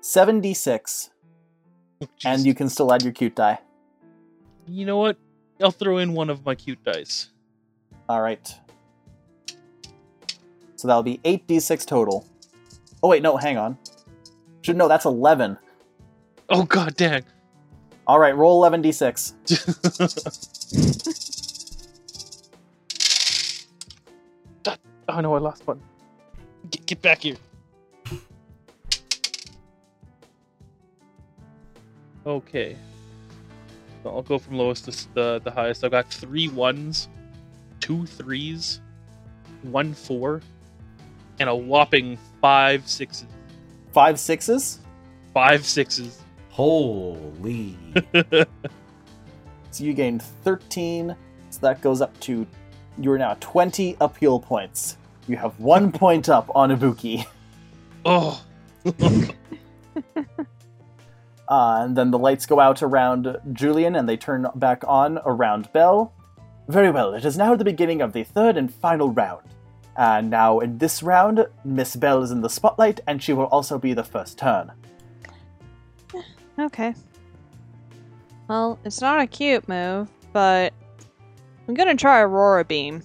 seventy-six, 0.00 1.10
Oh, 2.02 2.08
and 2.24 2.44
you 2.46 2.54
can 2.54 2.68
still 2.68 2.92
add 2.92 3.02
your 3.02 3.12
cute 3.12 3.36
die. 3.36 3.58
You 4.66 4.86
know 4.86 4.96
what? 4.96 5.18
I'll 5.62 5.70
throw 5.70 5.98
in 5.98 6.14
one 6.14 6.30
of 6.30 6.44
my 6.44 6.54
cute 6.54 6.82
dice. 6.82 7.30
All 8.08 8.20
right. 8.20 8.54
So 10.76 10.88
that'll 10.88 11.02
be 11.02 11.20
eight 11.24 11.46
d6 11.46 11.86
total. 11.86 12.26
Oh 13.02 13.08
wait, 13.08 13.22
no, 13.22 13.36
hang 13.36 13.56
on. 13.56 13.78
Should 14.62 14.76
no, 14.76 14.88
that's 14.88 15.04
eleven. 15.04 15.58
Oh 16.48 16.64
god 16.64 16.96
dang. 16.96 17.24
All 18.06 18.18
right, 18.18 18.36
roll 18.36 18.60
eleven 18.60 18.82
d6. 18.82 19.32
oh 25.08 25.20
no, 25.20 25.34
I 25.34 25.38
lost 25.38 25.66
one. 25.66 25.80
Get, 26.70 26.86
get 26.86 27.02
back 27.02 27.22
here. 27.22 27.36
Okay. 32.26 32.76
So 34.02 34.10
I'll 34.10 34.22
go 34.22 34.38
from 34.38 34.56
lowest 34.58 34.84
to 34.86 35.14
the, 35.14 35.40
the 35.44 35.50
highest. 35.50 35.84
I've 35.84 35.90
got 35.90 36.10
three 36.12 36.48
ones, 36.48 37.08
two 37.84 38.06
threes, 38.06 38.80
one 39.60 39.92
four, 39.92 40.40
and 41.38 41.50
a 41.50 41.54
whopping 41.54 42.16
five 42.40 42.88
sixes. 42.88 43.26
Five 43.92 44.18
sixes. 44.18 44.78
Five 45.34 45.66
sixes. 45.66 46.20
Holy. 46.48 47.76
So 49.70 49.82
you 49.82 49.92
gained 49.92 50.22
thirteen. 50.22 51.16
So 51.50 51.58
that 51.62 51.80
goes 51.80 52.00
up 52.00 52.18
to 52.20 52.46
you 52.96 53.10
are 53.10 53.18
now 53.18 53.36
twenty 53.40 53.96
appeal 54.00 54.38
points. 54.38 54.96
You 55.26 55.36
have 55.36 55.58
one 55.58 55.90
point 56.04 56.28
up 56.28 56.48
on 56.54 56.70
Ibuki. 56.70 57.26
Oh. 58.04 58.40
Uh, 61.46 61.82
and 61.84 61.94
then 61.94 62.10
the 62.10 62.18
lights 62.18 62.46
go 62.46 62.58
out 62.58 62.82
around 62.82 63.36
Julian 63.52 63.96
and 63.96 64.08
they 64.08 64.16
turn 64.16 64.46
back 64.54 64.82
on 64.88 65.18
around 65.26 65.70
Bell. 65.74 66.13
Very 66.68 66.90
well, 66.90 67.14
it 67.14 67.24
is 67.24 67.36
now 67.36 67.54
the 67.54 67.64
beginning 67.64 68.00
of 68.00 68.12
the 68.12 68.24
third 68.24 68.56
and 68.56 68.72
final 68.72 69.10
round. 69.10 69.42
And 69.96 70.30
now 70.30 70.60
in 70.60 70.78
this 70.78 71.02
round, 71.02 71.46
Miss 71.64 71.94
Bell 71.94 72.22
is 72.22 72.30
in 72.30 72.40
the 72.40 72.50
spotlight 72.50 73.00
and 73.06 73.22
she 73.22 73.32
will 73.32 73.46
also 73.46 73.78
be 73.78 73.92
the 73.92 74.04
first 74.04 74.38
turn. 74.38 74.72
Okay. 76.56 76.94
Well, 78.46 78.78
it's 78.84 79.00
not 79.00 79.20
a 79.20 79.26
cute 79.26 79.68
move, 79.68 80.08
but 80.32 80.72
I'm 81.66 81.74
gonna 81.74 81.96
try 81.96 82.20
Aurora 82.20 82.64
Beam. 82.64 83.02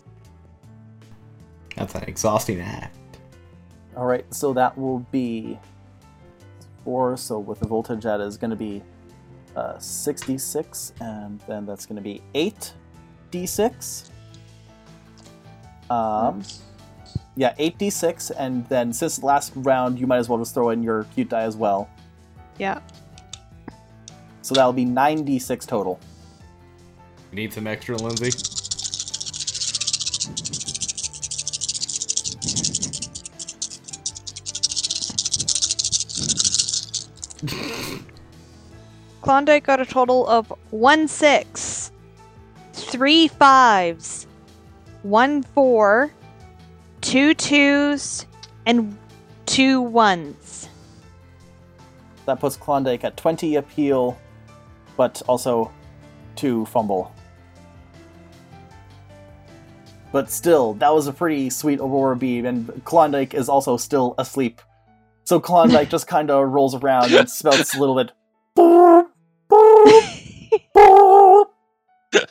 That's 1.75 1.95
an 1.95 2.03
exhausting 2.03 2.61
act. 2.61 2.95
Alright, 3.95 4.31
so 4.33 4.53
that 4.53 4.77
will 4.77 4.99
be 5.11 5.57
four, 6.83 7.17
so 7.17 7.39
with 7.39 7.59
the 7.59 7.67
voltage 7.67 8.03
that 8.03 8.19
is 8.19 8.37
going 8.37 8.49
to 8.49 8.55
be 8.55 8.83
uh, 9.55 9.77
66, 9.77 10.93
and 11.01 11.39
then 11.47 11.65
that's 11.65 11.85
going 11.85 11.95
to 11.95 12.01
be 12.01 12.21
8d6. 13.31 14.09
Um, 15.89 16.43
yeah, 17.35 17.53
8d6, 17.55 18.31
and 18.37 18.67
then 18.69 18.93
since 18.93 19.23
last 19.23 19.53
round, 19.55 19.99
you 19.99 20.07
might 20.07 20.17
as 20.17 20.29
well 20.29 20.37
just 20.37 20.53
throw 20.53 20.69
in 20.69 20.83
your 20.83 21.05
cute 21.15 21.29
die 21.29 21.43
as 21.43 21.55
well. 21.55 21.89
Yeah. 22.57 22.81
So 24.41 24.53
that'll 24.55 24.73
be 24.73 24.85
9d6 24.85 25.65
total. 25.67 25.99
You 27.31 27.35
need 27.35 27.53
some 27.53 27.67
extra, 27.67 27.95
Lindsay? 27.95 28.31
Klondike 39.21 39.63
got 39.63 39.79
a 39.79 39.85
total 39.85 40.27
of 40.27 40.51
one 40.71 41.07
six, 41.07 41.68
three 42.89 43.27
fives, 43.27 44.27
one 45.03 45.43
four, 45.43 46.11
two 47.01 47.33
twos, 47.33 48.25
and 48.65 48.97
two 49.45 49.81
ones. 49.81 50.69
That 52.25 52.39
puts 52.39 52.55
Klondike 52.55 53.03
at 53.03 53.17
20 53.17 53.55
appeal, 53.55 54.19
but 54.97 55.21
also 55.27 55.71
2 56.35 56.65
fumble. 56.65 57.11
But 60.11 60.29
still, 60.31 60.73
that 60.75 60.93
was 60.93 61.07
a 61.07 61.13
pretty 61.13 61.49
sweet 61.49 61.79
Aurora 61.79 62.15
beam, 62.15 62.45
and 62.45 62.83
Klondike 62.83 63.33
is 63.33 63.49
also 63.49 63.77
still 63.77 64.15
asleep. 64.17 64.61
So 65.23 65.39
Klondike 65.39 65.89
just 65.95 66.07
kind 66.07 66.31
of 66.31 66.49
rolls 66.49 66.75
around 66.75 67.13
and 67.13 67.29
spouts 67.29 67.75
a 67.75 67.79
little 67.79 67.95
bit. 67.95 68.11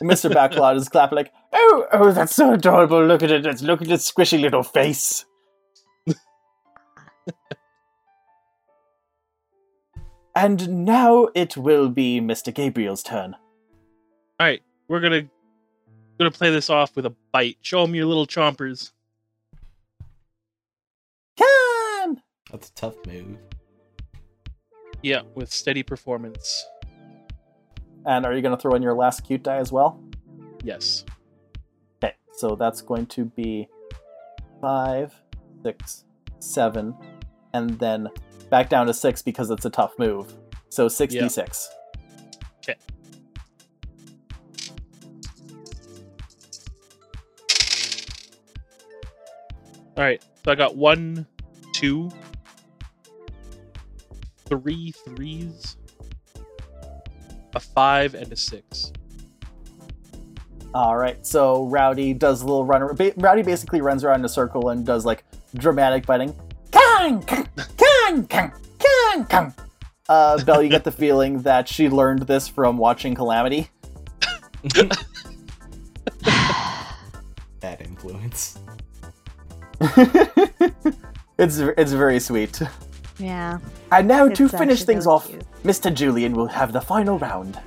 Mr. 0.01 0.31
Backlot 0.31 0.75
is 0.77 0.89
clapping 0.89 1.15
like, 1.17 1.33
"Oh, 1.53 1.85
oh, 1.91 2.11
that's 2.11 2.35
so 2.35 2.53
adorable! 2.53 3.05
Look 3.05 3.23
at 3.23 3.31
it! 3.31 3.45
It's 3.45 3.61
look 3.61 3.81
at 3.81 3.89
its 3.89 4.11
squishy 4.11 4.39
little 4.39 4.63
face." 4.63 5.25
and 10.35 10.85
now 10.85 11.27
it 11.35 11.57
will 11.57 11.89
be 11.89 12.21
Mr. 12.21 12.53
Gabriel's 12.53 13.03
turn. 13.03 13.35
All 14.39 14.47
right, 14.47 14.61
we're 14.87 15.01
gonna 15.01 15.27
gonna 16.17 16.31
play 16.31 16.51
this 16.51 16.69
off 16.69 16.95
with 16.95 17.05
a 17.05 17.13
bite. 17.31 17.57
Show 17.61 17.83
him 17.83 17.95
your 17.95 18.05
little 18.05 18.27
chompers. 18.27 18.91
Can! 21.37 22.21
That's 22.51 22.69
a 22.69 22.73
tough 22.73 22.95
move. 23.05 23.37
Yeah, 25.01 25.21
with 25.35 25.51
steady 25.51 25.83
performance. 25.83 26.65
And 28.05 28.25
are 28.25 28.33
you 28.33 28.41
going 28.41 28.55
to 28.55 28.61
throw 28.61 28.73
in 28.75 28.81
your 28.81 28.93
last 28.93 29.25
cute 29.25 29.43
die 29.43 29.57
as 29.57 29.71
well? 29.71 30.01
Yes. 30.63 31.05
Okay, 32.03 32.15
so 32.33 32.55
that's 32.55 32.81
going 32.81 33.05
to 33.07 33.25
be 33.25 33.67
five, 34.61 35.13
six, 35.63 36.05
seven, 36.39 36.95
and 37.53 37.77
then 37.79 38.09
back 38.49 38.69
down 38.69 38.87
to 38.87 38.93
six 38.93 39.21
because 39.21 39.51
it's 39.51 39.65
a 39.65 39.69
tough 39.69 39.93
move. 39.99 40.33
So 40.69 40.87
66. 40.87 41.69
okay 42.59 42.75
All 49.99 50.05
right. 50.05 50.23
So 50.45 50.51
I 50.53 50.55
got 50.55 50.77
one, 50.77 51.27
two, 51.73 52.09
three 54.47 54.91
threes, 54.91 55.75
a 57.55 57.59
five, 57.59 58.13
and 58.13 58.31
a 58.31 58.35
six. 58.35 58.91
All 60.73 60.95
right, 60.97 61.25
so 61.25 61.65
Rowdy 61.65 62.13
does 62.13 62.41
a 62.41 62.45
little 62.45 62.65
run. 62.65 62.95
ba- 62.95 63.13
Rowdy 63.17 63.41
basically 63.41 63.81
runs 63.81 64.03
around 64.03 64.19
in 64.19 64.25
a 64.25 64.29
circle 64.29 64.69
and 64.69 64.85
does 64.85 65.05
like 65.05 65.23
dramatic 65.55 66.05
biting. 66.05 66.35
Kang, 66.71 67.23
kang, 67.23 67.47
kang, 67.77 68.25
kang, 68.27 68.51
kang, 68.77 69.25
kang. 69.25 69.53
Uh, 70.07 70.43
Belle, 70.43 70.61
you 70.63 70.69
get 70.69 70.83
the 70.83 70.91
feeling 70.91 71.41
that 71.43 71.67
she 71.67 71.89
learned 71.89 72.23
this 72.23 72.47
from 72.47 72.77
watching 72.77 73.15
Calamity. 73.15 73.69
Bad 77.59 77.81
influence. 77.81 78.59
it's 81.37 81.57
it's 81.59 81.91
very 81.93 82.19
sweet. 82.19 82.61
Yeah. 83.19 83.59
And 83.91 84.07
now 84.07 84.27
to 84.29 84.47
finish 84.49 84.83
things 84.83 85.05
really 85.05 85.15
off, 85.15 85.27
cute. 85.27 85.43
Mr. 85.63 85.93
Julian 85.93 86.33
will 86.33 86.47
have 86.47 86.71
the 86.73 86.81
final 86.81 87.19
round. 87.19 87.59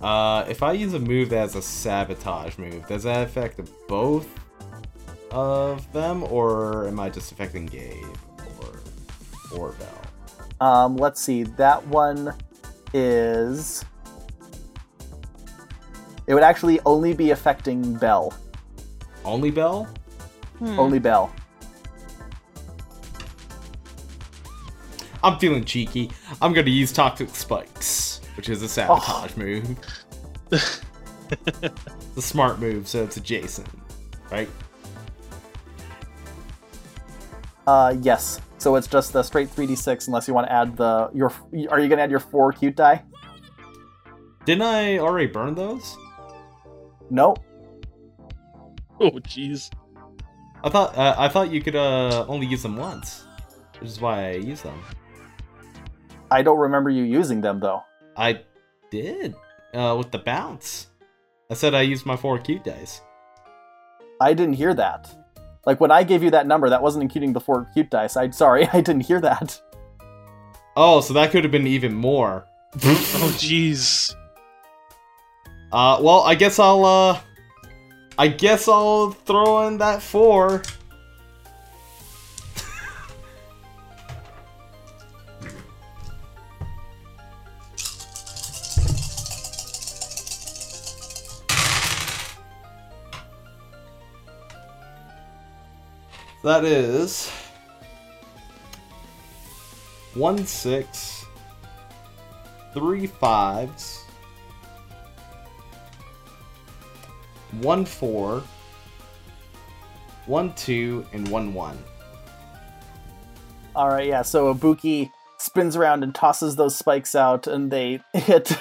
Uh, 0.00 0.44
if 0.48 0.62
I 0.62 0.72
use 0.72 0.94
a 0.94 0.98
move 0.98 1.30
that's 1.30 1.54
a 1.54 1.62
sabotage 1.62 2.58
move, 2.58 2.86
does 2.88 3.04
that 3.04 3.26
affect 3.26 3.60
both 3.88 4.28
of 5.30 5.90
them, 5.92 6.24
or 6.24 6.88
am 6.88 7.00
I 7.00 7.08
just 7.08 7.32
affecting 7.32 7.66
Gabe 7.66 8.04
or 8.60 8.80
or 9.58 9.72
Belle? 9.72 10.68
Um, 10.68 10.96
let's 10.96 11.20
see. 11.20 11.44
That 11.44 11.86
one 11.86 12.34
is. 12.92 13.84
It 16.26 16.34
would 16.34 16.42
actually 16.42 16.80
only 16.84 17.14
be 17.14 17.30
affecting 17.30 17.94
Belle. 17.94 18.34
Only 19.24 19.50
Belle? 19.50 19.88
Hmm. 20.58 20.78
Only 20.78 20.98
Bell. 20.98 21.32
I'm 25.24 25.38
feeling 25.38 25.64
cheeky. 25.64 26.10
I'm 26.40 26.52
gonna 26.52 26.70
use 26.70 26.92
Toxic 26.92 27.28
Spikes, 27.34 28.20
which 28.36 28.48
is 28.48 28.62
a 28.62 28.68
sabotage 28.68 29.36
move. 29.36 29.76
the 30.50 31.72
smart 32.18 32.58
move, 32.60 32.88
so 32.88 33.04
it's 33.04 33.16
adjacent, 33.16 33.68
right? 34.30 34.48
Uh, 37.66 37.94
yes. 38.00 38.40
So 38.58 38.76
it's 38.76 38.86
just 38.86 39.12
the 39.12 39.22
straight 39.22 39.48
3d6 39.48 40.06
unless 40.06 40.28
you 40.28 40.34
want 40.34 40.46
to 40.46 40.52
add 40.52 40.76
the 40.76 41.10
your. 41.14 41.32
Are 41.70 41.80
you 41.80 41.88
gonna 41.88 42.02
add 42.02 42.10
your 42.10 42.20
four 42.20 42.52
cute 42.52 42.76
die? 42.76 43.02
Didn't 44.44 44.62
I 44.62 44.98
already 44.98 45.26
burn 45.26 45.54
those? 45.54 45.96
No. 47.10 47.36
Oh, 49.00 49.10
jeez. 49.10 49.70
I 50.64 50.68
thought 50.68 50.96
uh, 50.96 51.14
I 51.18 51.28
thought 51.28 51.50
you 51.50 51.60
could 51.60 51.76
uh, 51.76 52.24
only 52.28 52.46
use 52.46 52.62
them 52.62 52.76
once, 52.76 53.24
which 53.80 53.90
is 53.90 54.00
why 54.00 54.28
I 54.28 54.32
use 54.34 54.62
them. 54.62 54.80
I 56.32 56.40
don't 56.42 56.58
remember 56.58 56.88
you 56.88 57.02
using 57.02 57.42
them 57.42 57.60
though. 57.60 57.82
I 58.16 58.40
did 58.90 59.34
uh, 59.74 59.94
with 59.98 60.10
the 60.10 60.18
bounce. 60.18 60.86
I 61.50 61.54
said 61.54 61.74
I 61.74 61.82
used 61.82 62.06
my 62.06 62.16
four 62.16 62.38
cute 62.38 62.64
dice. 62.64 63.02
I 64.18 64.32
didn't 64.32 64.54
hear 64.54 64.72
that. 64.72 65.14
Like 65.66 65.78
when 65.78 65.90
I 65.90 66.04
gave 66.04 66.22
you 66.22 66.30
that 66.30 66.46
number, 66.46 66.70
that 66.70 66.82
wasn't 66.82 67.02
including 67.02 67.34
the 67.34 67.40
four 67.40 67.68
cute 67.74 67.90
dice. 67.90 68.16
I'm 68.16 68.32
sorry, 68.32 68.66
I 68.72 68.80
didn't 68.80 69.02
hear 69.02 69.20
that. 69.20 69.60
Oh, 70.74 71.02
so 71.02 71.12
that 71.12 71.32
could 71.32 71.44
have 71.44 71.50
been 71.52 71.66
even 71.66 71.94
more. 71.94 72.46
Oh, 72.84 73.34
jeez. 73.36 74.14
Uh, 75.70 75.98
well, 76.00 76.22
I 76.22 76.34
guess 76.34 76.58
I'll, 76.58 76.84
uh, 76.86 77.20
I 78.16 78.28
guess 78.28 78.66
I'll 78.68 79.10
throw 79.10 79.68
in 79.68 79.76
that 79.78 80.00
four. 80.00 80.62
That 96.42 96.64
is 96.64 97.30
one 100.14 100.44
six, 100.44 101.24
three 102.74 103.06
fives, 103.06 104.04
one 107.60 107.84
four, 107.84 108.42
one 110.26 110.52
two, 110.54 111.06
and 111.12 111.28
one 111.28 111.54
one. 111.54 111.78
All 113.76 113.88
right, 113.88 114.08
yeah. 114.08 114.22
So 114.22 114.52
Ibuki 114.52 115.10
spins 115.38 115.76
around 115.76 116.02
and 116.02 116.12
tosses 116.12 116.56
those 116.56 116.74
spikes 116.76 117.14
out, 117.14 117.46
and 117.46 117.70
they 117.70 118.00
hit 118.12 118.52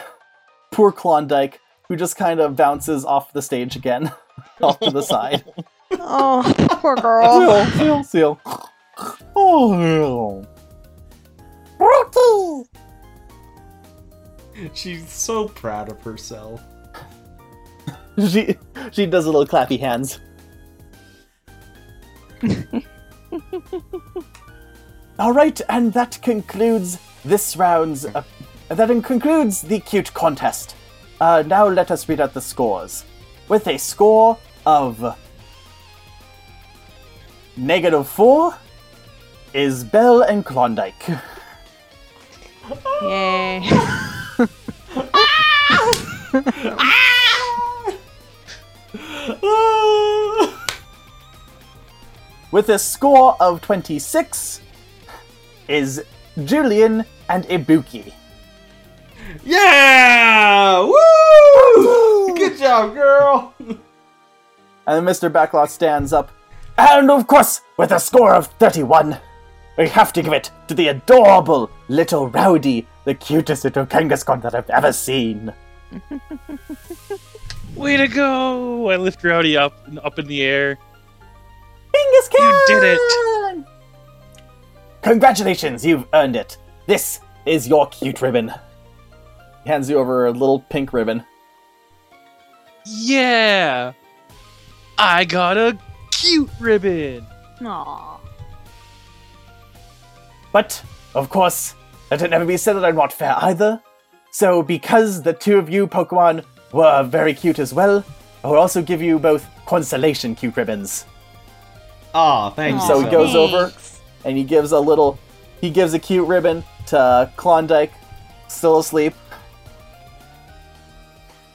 poor 0.72 0.91
Klondike, 0.91 1.60
who 1.88 1.96
just 1.96 2.15
kind 2.15 2.39
of 2.39 2.56
bounces 2.56 3.04
off 3.04 3.34
the 3.34 3.41
stage 3.41 3.76
again, 3.76 4.12
off 4.62 4.80
to 4.82 4.91
the 4.91 5.02
side. 5.02 5.44
Oh, 6.04 6.54
poor 6.82 6.96
girl. 6.96 7.66
seal, 7.66 8.04
seal, 8.04 8.04
seal. 8.04 8.42
Oh, 9.36 10.46
Rookie! 11.80 12.70
She's 14.74 15.10
so 15.10 15.48
proud 15.48 15.92
of 15.92 16.02
herself. 16.04 16.62
She 18.28 18.58
she 18.92 19.06
does 19.06 19.26
a 19.26 19.32
little 19.32 19.48
clappy 19.48 19.80
hands. 19.80 20.20
All 25.20 25.34
right, 25.34 25.62
and 25.70 25.94
that 25.94 26.20
concludes 26.22 27.00
this 27.24 27.56
round's. 27.56 28.06
Uh, 28.06 28.24
that 28.70 28.90
concludes 29.04 29.62
the 29.62 29.80
cute 29.80 30.14
contest. 30.14 30.76
Uh, 31.20 31.44
now 31.46 31.68
let 31.68 31.92
us 31.92 32.08
read 32.10 32.20
out 32.20 32.34
the 32.34 32.42
scores. 32.42 33.06
With 33.48 33.68
a 33.68 33.78
score 33.78 34.38
of 34.66 35.18
negative 37.58 38.08
four, 38.08 38.56
is 39.54 39.84
Belle 39.84 40.22
and 40.22 40.46
Klondike. 40.46 41.10
Yay. 43.02 43.68
With 52.52 52.70
a 52.70 52.80
score 52.80 53.38
of 53.40 53.62
26, 53.62 54.62
is 55.68 56.04
Julian 56.44 57.06
and 57.30 57.44
Ibuki. 57.46 58.12
Yeah! 59.46 60.82
Woo! 60.82 62.36
Good 62.36 62.58
job, 62.58 62.94
girl. 62.94 63.54
And 63.60 63.78
then 64.86 65.06
Mr. 65.06 65.32
Backlot 65.32 65.70
stands 65.70 66.12
up. 66.12 66.32
And 66.84 67.12
of 67.12 67.28
course, 67.28 67.62
with 67.78 67.92
a 67.92 68.00
score 68.00 68.34
of 68.34 68.48
31, 68.58 69.16
we 69.78 69.88
have 69.90 70.12
to 70.14 70.24
give 70.24 70.34
it 70.34 70.50
to 70.68 70.74
the 70.74 70.88
adorable 70.88 71.70
little 71.90 72.28
Rowdy, 72.28 72.88
the 73.06 73.14
cutest 73.14 73.64
little 73.64 73.86
Kangaskhan 73.86 74.42
that 74.42 74.56
I've 74.56 74.70
ever 74.72 74.92
seen. 74.92 75.54
Way 77.76 77.98
to 77.98 78.08
go! 78.08 78.90
I 78.90 78.96
lift 78.96 79.24
Rowdy 79.24 79.56
up 79.56 79.74
up 80.04 80.18
in 80.18 80.26
the 80.26 80.42
air. 80.42 80.80
Kangaskhan! 81.94 82.40
You 82.40 82.64
did 82.68 82.98
it! 82.98 83.66
Congratulations, 85.04 85.86
you've 85.86 86.08
earned 86.14 86.36
it. 86.36 86.58
This 86.88 87.20
is 87.46 87.68
your 87.68 87.88
cute 87.90 88.24
ribbon. 88.24 88.52
He 89.64 89.70
hands 89.70 89.88
you 89.88 90.00
over 90.00 90.26
a 90.26 90.32
little 90.32 90.62
pink 90.62 90.94
ribbon. 90.94 91.24
Yeah! 92.86 93.94
I 94.98 95.26
got 95.26 95.58
a 95.58 95.78
cute 96.22 96.49
ribbon! 96.59 97.26
Aw. 97.65 98.19
But, 100.51 100.84
of 101.15 101.30
course, 101.30 101.76
let 102.09 102.22
it 102.22 102.30
never 102.30 102.45
be 102.45 102.57
said 102.57 102.74
that 102.74 102.86
I'm 102.86 102.95
not 102.95 103.13
fair 103.13 103.36
either. 103.41 103.82
So, 104.32 104.61
because 104.63 105.22
the 105.22 105.34
two 105.34 105.57
of 105.57 105.69
you 105.69 105.88
Pokemon 105.88 106.43
were 106.74 107.03
very 107.03 107.34
cute 107.34 107.59
as 107.59 107.74
well, 107.74 108.03
I 108.43 108.47
will 108.47 108.57
also 108.57 108.82
give 108.82 109.01
you 109.01 109.19
both 109.19 109.45
constellation 109.65 110.36
cute 110.36 110.55
ribbons. 110.57 111.05
Aw, 112.13 112.49
thank 112.51 112.78
Aw, 112.78 112.82
you. 112.82 112.88
So 112.88 112.99
he 113.03 113.09
goes 113.11 113.28
much. 113.30 113.36
over- 113.36 113.72
and 114.26 114.38
he 114.38 114.43
gives 114.43 114.72
a 114.72 114.80
little 114.80 115.17
he 115.61 115.69
gives 115.72 115.93
a 115.93 115.99
cute 115.99 116.28
ribbon 116.28 116.63
to 116.88 117.32
Klondike, 117.38 117.91
still 118.47 118.80
asleep. 118.80 119.13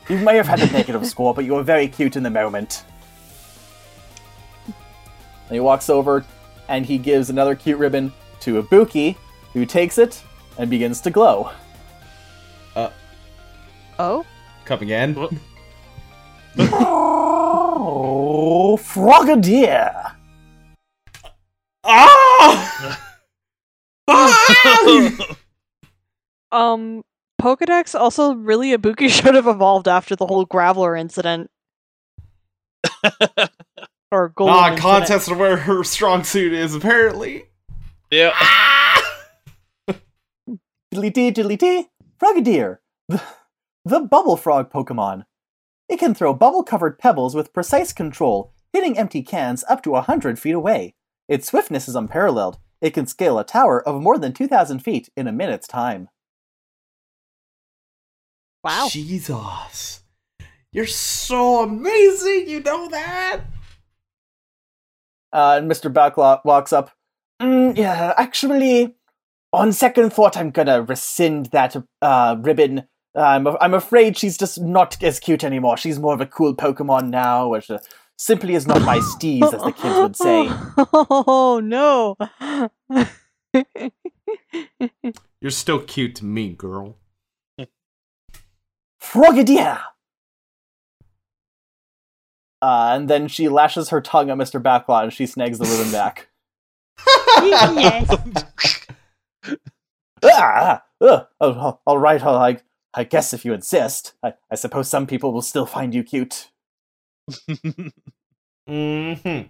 You 0.08 0.18
may 0.18 0.36
have 0.36 0.46
had 0.46 0.60
a 0.60 0.70
negative 0.72 1.04
score, 1.12 1.34
but 1.34 1.44
you 1.44 1.54
were 1.54 1.62
very 1.64 1.88
cute 1.88 2.16
in 2.16 2.22
the 2.22 2.30
moment. 2.30 2.84
And 5.48 5.54
he 5.54 5.60
walks 5.60 5.88
over 5.88 6.24
and 6.68 6.84
he 6.84 6.98
gives 6.98 7.30
another 7.30 7.54
cute 7.54 7.78
ribbon 7.78 8.12
to 8.40 8.62
Ibuki, 8.62 9.16
who 9.52 9.64
takes 9.64 9.98
it 9.98 10.22
and 10.58 10.68
begins 10.68 11.00
to 11.02 11.10
glow. 11.10 11.50
Oh, 13.98 14.26
Come 14.66 14.82
again. 14.82 15.14
What? 15.14 15.32
Oh, 16.58 18.78
Frogadier! 18.82 20.12
Ah! 21.84 23.00
Ah! 24.08 25.36
um, 26.52 27.02
Pokedex 27.40 27.98
also 27.98 28.34
really 28.34 28.76
Ibuki 28.76 29.08
should 29.22 29.34
have 29.34 29.46
evolved 29.46 29.88
after 29.88 30.16
the 30.16 30.26
whole 30.26 30.46
Graveler 30.46 30.98
incident. 30.98 31.50
or 34.12 34.30
Golem 34.30 34.50
Ah, 34.52 34.76
contest 34.76 35.30
of 35.30 35.38
where 35.38 35.56
her 35.56 35.82
strong 35.84 36.24
suit 36.24 36.52
is 36.52 36.74
apparently. 36.74 37.46
yeah. 38.10 38.30
Ah! 38.34 39.02
Diddly 40.94 41.12
dee, 41.12 41.32
diddly 41.32 41.58
dee, 41.58 41.88
Frogadier, 42.18 42.78
the, 43.08 43.20
the 43.84 44.00
bubble 44.00 44.36
frog 44.36 44.70
Pokemon. 44.70 45.24
It 45.88 45.98
can 45.98 46.14
throw 46.14 46.32
bubble 46.32 46.62
covered 46.62 46.98
pebbles 46.98 47.34
with 47.34 47.52
precise 47.52 47.92
control, 47.92 48.52
hitting 48.72 48.96
empty 48.98 49.22
cans 49.22 49.64
up 49.68 49.82
to 49.82 49.90
100 49.90 50.38
feet 50.38 50.54
away. 50.54 50.94
Its 51.28 51.48
swiftness 51.48 51.88
is 51.88 51.96
unparalleled. 51.96 52.58
It 52.80 52.94
can 52.94 53.06
scale 53.06 53.38
a 53.38 53.44
tower 53.44 53.86
of 53.86 54.00
more 54.00 54.16
than 54.18 54.32
2,000 54.32 54.78
feet 54.80 55.08
in 55.16 55.26
a 55.26 55.32
minute's 55.32 55.66
time. 55.66 56.08
Wow. 58.64 58.88
Jesus. 58.90 60.00
You're 60.72 60.86
so 60.86 61.62
amazing, 61.62 62.48
you 62.48 62.60
know 62.60 62.88
that? 62.88 63.40
Uh, 65.36 65.58
and 65.58 65.70
Mr. 65.70 65.92
Backlot 65.92 66.42
walks 66.46 66.72
up. 66.72 66.92
Mm, 67.42 67.76
yeah, 67.76 68.14
actually, 68.16 68.94
on 69.52 69.70
second 69.70 70.10
thought, 70.10 70.34
I'm 70.34 70.50
gonna 70.50 70.80
rescind 70.80 71.46
that 71.46 71.76
uh, 72.00 72.36
ribbon. 72.40 72.88
I'm, 73.14 73.46
I'm 73.46 73.74
afraid 73.74 74.16
she's 74.16 74.38
just 74.38 74.58
not 74.62 75.02
as 75.02 75.20
cute 75.20 75.44
anymore. 75.44 75.76
She's 75.76 75.98
more 75.98 76.14
of 76.14 76.22
a 76.22 76.26
cool 76.26 76.56
Pokemon 76.56 77.10
now, 77.10 77.48
which 77.48 77.70
uh, 77.70 77.80
simply 78.16 78.54
is 78.54 78.66
not 78.66 78.80
my 78.80 78.96
steez, 78.98 79.42
as 79.52 79.60
the 79.62 79.72
kids 79.72 79.96
would 79.96 80.16
say. 80.16 80.48
Oh 80.78 81.60
no. 81.62 82.16
You're 85.42 85.50
still 85.50 85.80
cute 85.80 86.14
to 86.14 86.24
me, 86.24 86.54
girl. 86.54 86.96
Frogadier! 89.02 89.80
Uh, 92.66 92.96
and 92.96 93.08
then 93.08 93.28
she 93.28 93.48
lashes 93.48 93.90
her 93.90 94.00
tongue 94.00 94.28
at 94.28 94.36
Mr. 94.36 94.60
Backlot 94.60 95.04
and 95.04 95.12
she 95.12 95.24
snags 95.24 95.60
the 95.60 95.66
ribbon 95.66 95.92
back. 95.92 96.26
yes. 97.44 98.16
Ah! 100.24 100.82
Uh, 101.00 101.24
oh, 101.40 101.78
all 101.86 101.98
right, 101.98 102.20
well, 102.20 102.36
I, 102.36 102.56
I 102.94 103.04
guess 103.04 103.32
if 103.32 103.44
you 103.44 103.52
insist. 103.52 104.14
I, 104.22 104.32
I 104.50 104.56
suppose 104.56 104.88
some 104.88 105.06
people 105.06 105.32
will 105.32 105.42
still 105.42 105.66
find 105.66 105.94
you 105.94 106.02
cute. 106.02 106.50
Mm-hmm. 108.68 109.42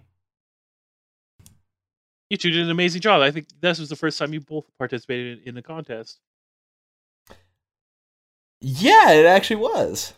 you 2.28 2.36
two 2.36 2.50
did 2.50 2.64
an 2.64 2.70
amazing 2.70 3.00
job. 3.00 3.22
I 3.22 3.30
think 3.30 3.46
this 3.62 3.78
was 3.78 3.88
the 3.88 3.96
first 3.96 4.18
time 4.18 4.34
you 4.34 4.40
both 4.40 4.66
participated 4.78 5.38
in, 5.38 5.48
in 5.48 5.54
the 5.54 5.62
contest. 5.62 6.18
Yeah, 8.60 9.12
it 9.12 9.24
actually 9.24 9.56
was. 9.56 10.12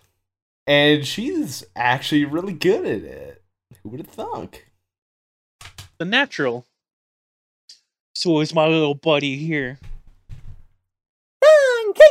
And 0.69 1.05
she's 1.07 1.65
actually 1.75 2.25
really 2.27 2.53
good 2.53 2.85
at 2.85 3.03
it. 3.03 3.43
Who 3.83 3.89
would 3.89 4.01
have 4.01 4.09
thunk? 4.09 4.67
The 5.99 6.05
natural. 6.05 6.67
So 8.15 8.41
is 8.41 8.55
my 8.55 8.67
little 8.67 8.95
buddy 8.95 9.37
here. 9.39 9.79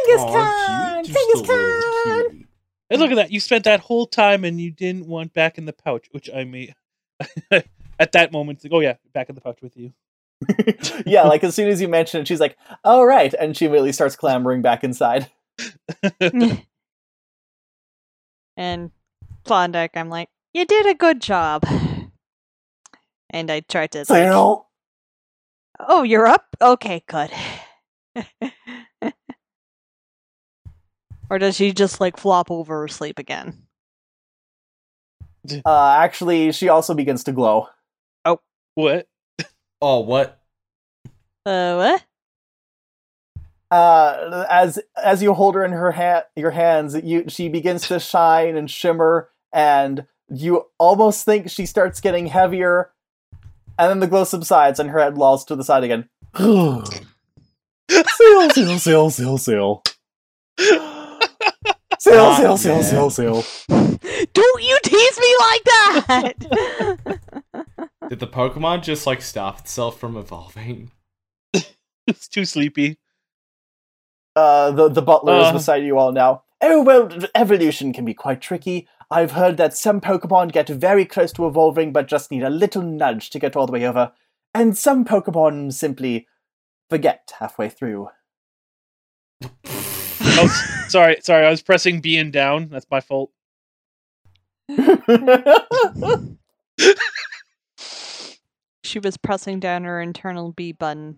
Genghis 0.07 0.21
Aw, 0.21 0.31
Khan! 0.31 1.03
cute, 1.03 1.15
Genghis 1.15 1.41
just 1.41 1.49
a 1.49 1.53
little 1.53 2.23
Khan! 2.29 2.47
And 2.89 3.01
look 3.01 3.11
at 3.11 3.15
that. 3.15 3.31
You 3.31 3.39
spent 3.39 3.65
that 3.65 3.81
whole 3.81 4.07
time 4.07 4.43
and 4.43 4.59
you 4.59 4.71
didn't 4.71 5.07
want 5.07 5.33
back 5.33 5.57
in 5.57 5.65
the 5.65 5.73
pouch, 5.73 6.07
which 6.11 6.29
I 6.33 6.45
may 6.45 6.73
at 7.99 8.11
that 8.13 8.31
moment 8.31 8.61
think, 8.61 8.73
oh 8.73 8.79
yeah, 8.79 8.95
back 9.13 9.29
in 9.29 9.35
the 9.35 9.41
pouch 9.41 9.61
with 9.61 9.75
you. 9.75 9.93
yeah, 11.05 11.23
like 11.23 11.43
as 11.43 11.55
soon 11.55 11.67
as 11.67 11.81
you 11.81 11.87
mention 11.87 12.21
it, 12.21 12.27
she's 12.27 12.39
like, 12.39 12.55
"All 12.83 13.05
right," 13.05 13.33
and 13.33 13.57
she 13.57 13.65
immediately 13.65 13.91
starts 13.91 14.15
clambering 14.15 14.61
back 14.61 14.83
inside. 14.83 15.29
and 18.57 18.91
Klondike, 19.45 19.95
I'm 19.95 20.09
like, 20.09 20.27
you 20.53 20.65
did 20.65 20.85
a 20.87 20.95
good 20.95 21.21
job. 21.21 21.63
And 23.29 23.51
I 23.51 23.59
tried 23.59 23.91
to. 23.91 24.05
like, 24.09 24.31
oh, 25.79 26.03
you're 26.03 26.27
up? 26.27 26.45
Okay, 26.61 27.03
good. 27.07 27.29
or 31.29 31.37
does 31.37 31.55
she 31.55 31.73
just 31.73 31.99
like 31.99 32.17
flop 32.17 32.49
over 32.49 32.83
or 32.83 32.87
sleep 32.87 33.19
again? 33.19 33.67
Uh, 35.65 35.95
actually, 35.99 36.51
she 36.51 36.69
also 36.69 36.93
begins 36.93 37.23
to 37.25 37.31
glow. 37.31 37.67
Oh. 38.25 38.39
What? 38.75 39.07
Oh, 39.81 39.99
what? 39.99 40.39
Uh, 41.45 41.75
what? 41.75 42.03
Uh, 43.69 44.45
as 44.49 44.79
as 45.03 45.21
you 45.21 45.33
hold 45.33 45.55
her 45.55 45.65
in 45.65 45.71
her 45.73 45.91
ha- 45.91 46.23
your 46.35 46.51
hands, 46.51 46.95
you 47.03 47.25
she 47.27 47.49
begins 47.49 47.87
to 47.87 47.99
shine 47.99 48.55
and 48.55 48.71
shimmer, 48.71 49.29
and 49.51 50.05
you 50.29 50.65
almost 50.77 51.25
think 51.25 51.49
she 51.49 51.65
starts 51.65 51.99
getting 51.99 52.27
heavier, 52.27 52.91
and 53.77 53.89
then 53.89 53.99
the 53.99 54.07
glow 54.07 54.23
subsides, 54.23 54.79
and 54.79 54.89
her 54.89 54.99
head 54.99 55.17
lolls 55.17 55.43
to 55.45 55.55
the 55.55 55.63
side 55.65 55.83
again. 55.83 56.07
Seal, 57.89 58.49
seal, 58.49 58.79
seal, 58.79 59.09
seal, 59.09 59.37
seal. 59.37 59.83
Seal, 60.59 60.79
Ah, 62.09 62.37
seal, 62.37 62.57
seal, 62.57 62.75
yeah. 62.75 62.81
seal, 62.81 63.09
seal. 63.09 63.43
Don't 64.33 64.63
you 64.63 64.77
tease 64.83 65.19
me 65.19 65.35
like 65.39 65.63
that! 65.63 66.33
Did 68.09 68.19
the 68.19 68.27
Pokemon 68.27 68.83
just 68.83 69.07
like 69.07 69.21
stop 69.21 69.59
itself 69.59 69.99
from 69.99 70.15
evolving? 70.17 70.91
It's 72.05 72.27
too 72.27 72.45
sleepy. 72.45 72.97
Uh, 74.37 74.69
the 74.71 74.87
the 74.89 75.01
butler 75.01 75.33
Uh. 75.33 75.47
is 75.47 75.51
beside 75.53 75.83
you 75.83 75.97
all 75.97 76.11
now. 76.11 76.43
Oh 76.61 76.81
well, 76.83 77.09
evolution 77.33 77.91
can 77.93 78.05
be 78.05 78.13
quite 78.13 78.39
tricky. 78.41 78.87
I've 79.09 79.31
heard 79.31 79.57
that 79.57 79.75
some 79.75 79.99
Pokemon 80.01 80.51
get 80.51 80.67
very 80.69 81.05
close 81.05 81.31
to 81.33 81.47
evolving, 81.47 81.91
but 81.93 82.07
just 82.07 82.29
need 82.29 82.43
a 82.43 82.49
little 82.49 82.81
nudge 82.83 83.29
to 83.31 83.39
get 83.39 83.55
all 83.55 83.65
the 83.65 83.71
way 83.71 83.87
over, 83.87 84.11
and 84.53 84.77
some 84.77 85.05
Pokemon 85.05 85.73
simply 85.73 86.27
forget 86.89 87.31
halfway 87.39 87.69
through. 87.69 88.09
Oh, 90.39 90.85
sorry, 90.87 91.17
sorry. 91.21 91.45
I 91.45 91.49
was 91.49 91.61
pressing 91.63 91.99
B 92.01 92.17
and 92.17 92.31
down. 92.31 92.69
That's 92.69 92.85
my 92.91 92.99
fault. 93.01 93.31
she 98.83 98.99
was 98.99 99.17
pressing 99.17 99.59
down 99.59 99.83
her 99.83 100.01
internal 100.01 100.51
B 100.51 100.71
button. 100.71 101.17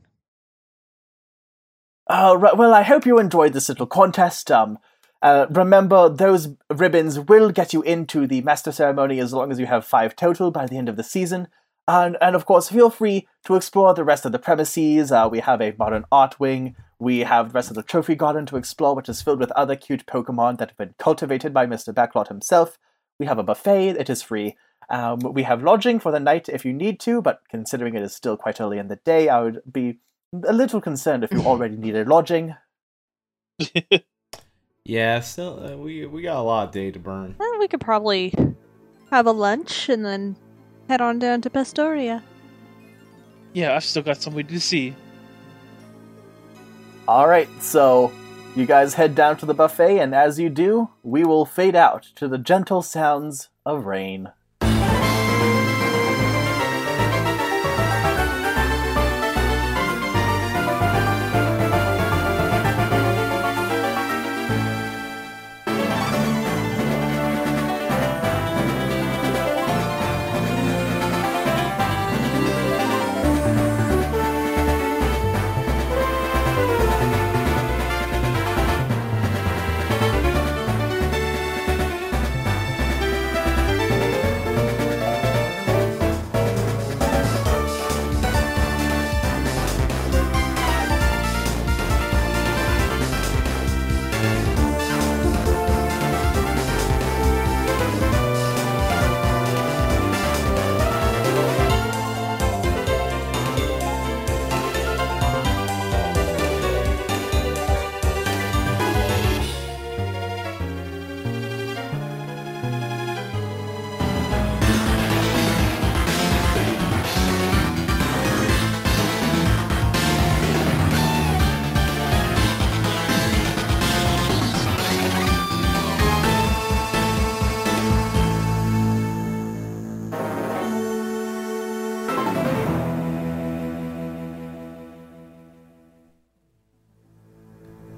Uh, 2.09 2.35
well, 2.55 2.73
I 2.73 2.81
hope 2.81 3.05
you 3.05 3.19
enjoyed 3.19 3.53
this 3.53 3.69
little 3.69 3.85
contest. 3.85 4.49
Um, 4.49 4.79
uh, 5.21 5.45
remember, 5.51 6.09
those 6.09 6.49
ribbons 6.73 7.19
will 7.19 7.51
get 7.51 7.71
you 7.71 7.83
into 7.83 8.25
the 8.25 8.41
master 8.41 8.71
ceremony 8.71 9.19
as 9.19 9.31
long 9.31 9.51
as 9.51 9.59
you 9.59 9.67
have 9.67 9.85
five 9.85 10.15
total 10.15 10.49
by 10.49 10.65
the 10.65 10.75
end 10.75 10.89
of 10.89 10.95
the 10.95 11.03
season. 11.03 11.47
And, 11.87 12.17
and 12.19 12.35
of 12.35 12.45
course, 12.45 12.69
feel 12.69 12.89
free 12.89 13.27
to 13.45 13.55
explore 13.55 13.93
the 13.93 14.03
rest 14.03 14.25
of 14.25 14.31
the 14.31 14.39
premises. 14.39 15.11
Uh, 15.11 15.29
we 15.31 15.39
have 15.39 15.61
a 15.61 15.75
modern 15.77 16.05
art 16.11 16.39
wing. 16.39 16.75
We 16.97 17.19
have 17.19 17.49
the 17.49 17.53
rest 17.53 17.69
of 17.69 17.75
the 17.75 17.83
trophy 17.83 18.15
garden 18.15 18.47
to 18.47 18.57
explore, 18.57 18.95
which 18.95 19.09
is 19.09 19.21
filled 19.21 19.39
with 19.39 19.51
other 19.51 19.75
cute 19.75 20.05
Pokemon 20.07 20.57
that 20.57 20.69
have 20.69 20.77
been 20.77 20.95
cultivated 20.97 21.53
by 21.53 21.67
Mr. 21.67 21.93
Backlot 21.93 22.27
himself. 22.27 22.79
We 23.19 23.27
have 23.27 23.37
a 23.37 23.43
buffet, 23.43 23.89
it 23.99 24.09
is 24.09 24.23
free. 24.23 24.55
Um, 24.89 25.19
we 25.19 25.43
have 25.43 25.61
lodging 25.61 25.99
for 25.99 26.11
the 26.11 26.19
night 26.19 26.49
if 26.49 26.65
you 26.65 26.73
need 26.73 26.99
to, 27.01 27.21
but 27.21 27.41
considering 27.49 27.95
it 27.95 28.01
is 28.01 28.15
still 28.15 28.35
quite 28.35 28.59
early 28.59 28.79
in 28.79 28.87
the 28.87 28.95
day, 28.95 29.29
I 29.29 29.41
would 29.41 29.61
be 29.71 29.99
a 30.33 30.53
little 30.53 30.81
concerned 30.81 31.23
if 31.23 31.31
you 31.31 31.41
already 31.45 31.77
needed 31.77 32.07
lodging. 32.07 32.55
Yeah, 34.85 35.19
still 35.19 35.63
uh, 35.63 35.77
we 35.77 36.07
we 36.07 36.23
got 36.23 36.37
a 36.37 36.41
lot 36.41 36.67
of 36.69 36.73
day 36.73 36.89
to 36.89 36.97
burn. 36.97 37.35
Well, 37.37 37.59
we 37.59 37.67
could 37.67 37.81
probably 37.81 38.33
have 39.11 39.27
a 39.27 39.31
lunch 39.31 39.87
and 39.87 40.03
then 40.03 40.35
head 40.87 40.99
on 40.99 41.19
down 41.19 41.41
to 41.41 41.49
Pastoria. 41.51 42.23
Yeah, 43.53 43.75
I've 43.75 43.83
still 43.83 44.01
got 44.01 44.19
somebody 44.19 44.47
to 44.47 44.59
see. 44.59 44.95
All 47.07 47.27
right, 47.27 47.49
so 47.61 48.11
You 48.55 48.65
guys 48.65 48.95
head 48.95 49.13
down 49.13 49.37
to 49.37 49.45
the 49.45 49.53
buffet, 49.53 49.99
and 49.99 50.15
as 50.15 50.39
you 50.39 50.49
do, 50.49 50.89
we 51.03 51.23
will 51.23 51.45
fade 51.45 51.75
out 51.75 52.07
to 52.15 52.27
the 52.27 52.39
gentle 52.39 52.81
sounds 52.81 53.49
of 53.65 53.85
rain. 53.85 54.31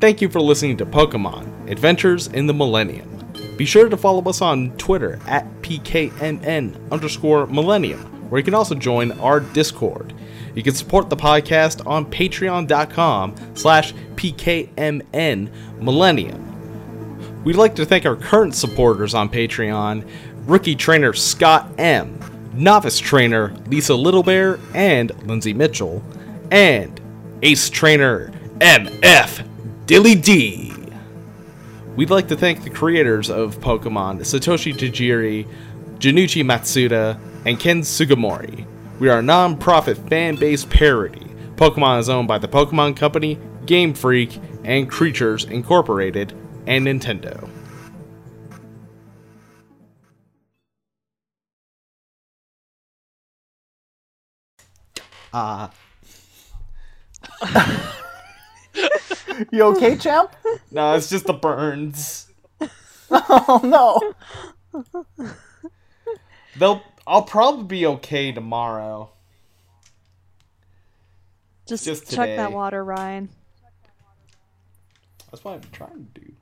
Thank 0.02 0.20
you 0.20 0.30
for 0.30 0.42
listening 0.42 0.78
to 0.78 0.86
Pokemon 0.88 1.70
Adventures 1.70 2.26
in 2.26 2.48
the 2.48 2.56
Millennium. 2.56 3.21
Be 3.58 3.66
sure 3.66 3.90
to 3.90 3.98
follow 3.98 4.24
us 4.24 4.42
on 4.42 4.72
Twitter 4.78 5.20
at 5.28 5.46
PKMN 5.62 6.92
underscore 6.92 7.48
millennium, 7.48 8.00
where 8.30 8.40
you 8.40 8.46
can 8.46 8.56
also 8.56 8.76
join 8.76 9.12
our 9.20 9.40
Discord. 9.40 10.14
You 10.56 10.64
can 10.64 10.74
support 10.74 11.10
the 11.10 11.16
podcast 11.16 11.86
on 11.86 12.06
patreon.com 12.06 13.36
slash 13.54 13.94
PKMN 14.16 15.52
millennium. 15.82 17.44
We'd 17.44 17.56
like 17.56 17.76
to 17.76 17.86
thank 17.86 18.06
our 18.06 18.16
current 18.16 18.54
supporters 18.54 19.14
on 19.14 19.30
Patreon 19.30 20.08
rookie 20.46 20.76
trainer 20.76 21.14
Scott 21.14 21.70
M., 21.78 22.20
novice 22.54 23.00
trainer 23.00 23.54
Lisa 23.68 23.94
Littlebear 23.94 24.60
and 24.76 25.12
Lindsay 25.28 25.54
Mitchell, 25.54 26.04
and 26.52 27.00
ace 27.42 27.70
trainer 27.70 28.32
MF 28.60 29.48
Dilly 29.86 30.16
D. 30.16 30.74
We'd 31.96 32.10
like 32.10 32.30
to 32.30 32.38
thank 32.38 32.64
the 32.64 32.70
creators 32.70 33.30
of 33.30 33.60
Pokemon 33.60 34.20
Satoshi 34.22 34.74
Tajiri, 34.74 35.46
Junichi 36.00 36.44
Masuda, 36.44 37.20
and 37.46 37.60
Ken 37.60 37.82
Sugimori. 37.82 38.66
We 39.00 39.10
are 39.10 39.20
a 39.20 39.22
non 39.22 39.58
profit 39.58 39.98
fan 40.10 40.38
based 40.38 40.70
parody. 40.70 41.28
Pokemon 41.56 42.00
is 42.00 42.08
owned 42.08 42.30
by 42.30 42.38
the 42.38 42.48
Pokemon 42.48 42.96
Company, 42.96 43.38
Game 43.66 43.94
Freak, 43.94 44.40
and 44.64 44.90
Creatures 44.90 45.44
Incorporated, 45.44 46.34
and 46.66 46.88
Nintendo. 46.88 47.50
Uh, 55.34 55.68
You 59.52 59.64
okay, 59.76 59.98
champ? 59.98 60.36
no, 60.72 60.94
it's 60.94 61.10
just 61.10 61.26
the 61.26 61.34
burns. 61.34 62.28
Oh 63.14 63.60
no. 63.62 64.14
They'll. 66.58 66.82
I'll 67.06 67.24
probably 67.24 67.66
be 67.66 67.86
okay 67.86 68.32
tomorrow. 68.32 69.12
Just, 71.68 71.84
Just 71.84 72.04
chuck 72.06 72.26
today. 72.26 72.38
that 72.38 72.54
water, 72.54 72.82
Ryan. 72.84 73.28
That's 75.30 75.44
what 75.44 75.56
I'm 75.56 75.62
trying 75.74 76.08
to 76.14 76.22
do. 76.22 76.34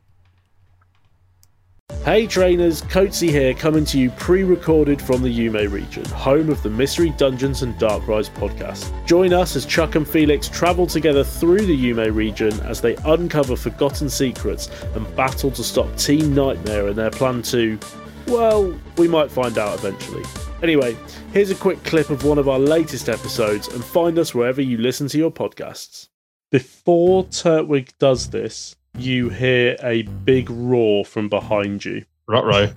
Hey 2.10 2.26
trainers, 2.26 2.82
Coatsy 2.82 3.30
here, 3.30 3.54
coming 3.54 3.86
to 3.86 4.00
you 4.00 4.10
pre-recorded 4.10 5.00
from 5.00 5.22
the 5.22 5.30
Yume 5.30 5.72
region, 5.72 6.04
home 6.06 6.50
of 6.50 6.64
the 6.64 6.70
Mystery 6.72 7.12
Dungeons 7.12 7.62
and 7.62 7.78
Dark 7.78 8.08
Rise 8.08 8.30
podcast. 8.30 8.92
Join 9.06 9.32
us 9.32 9.56
as 9.56 9.64
Chuck 9.64 9.94
and 9.94 10.08
Felix 10.08 10.50
travel 10.50 10.88
together 10.88 11.24
through 11.24 11.68
the 11.68 11.78
Yume 11.78 12.12
region 12.16 12.52
as 12.62 12.82
they 12.82 12.96
uncover 13.06 13.56
forgotten 13.56 14.10
secrets 14.10 14.72
and 14.96 15.16
battle 15.16 15.52
to 15.52 15.64
stop 15.64 15.96
Team 15.98 16.34
Nightmare 16.34 16.88
in 16.88 16.96
their 16.96 17.12
plan 17.12 17.44
to, 17.44 17.78
well, 18.26 18.74
we 18.98 19.08
might 19.08 19.30
find 19.30 19.60
out 19.60 19.78
eventually. 19.78 20.24
Anyway, 20.64 20.98
here's 21.32 21.52
a 21.52 21.56
quick 21.56 21.84
clip 21.84 22.10
of 22.10 22.24
one 22.24 22.40
of 22.40 22.50
our 22.50 22.58
latest 22.58 23.08
episodes 23.08 23.68
and 23.68 23.86
find 23.86 24.18
us 24.18 24.34
wherever 24.34 24.64
you 24.64 24.80
listen 24.80 25.08
to 25.10 25.20
your 25.20 25.32
podcasts. 25.32 26.08
Before 26.50 27.26
Turtwig 27.26 27.92
does 28.00 28.32
this, 28.32 28.76
you 29.02 29.30
hear 29.30 29.76
a 29.82 30.04
big 30.04 30.50
roar 30.50 31.06
from 31.06 31.30
behind 31.30 31.86
you. 31.86 32.06
Right, 32.28 32.74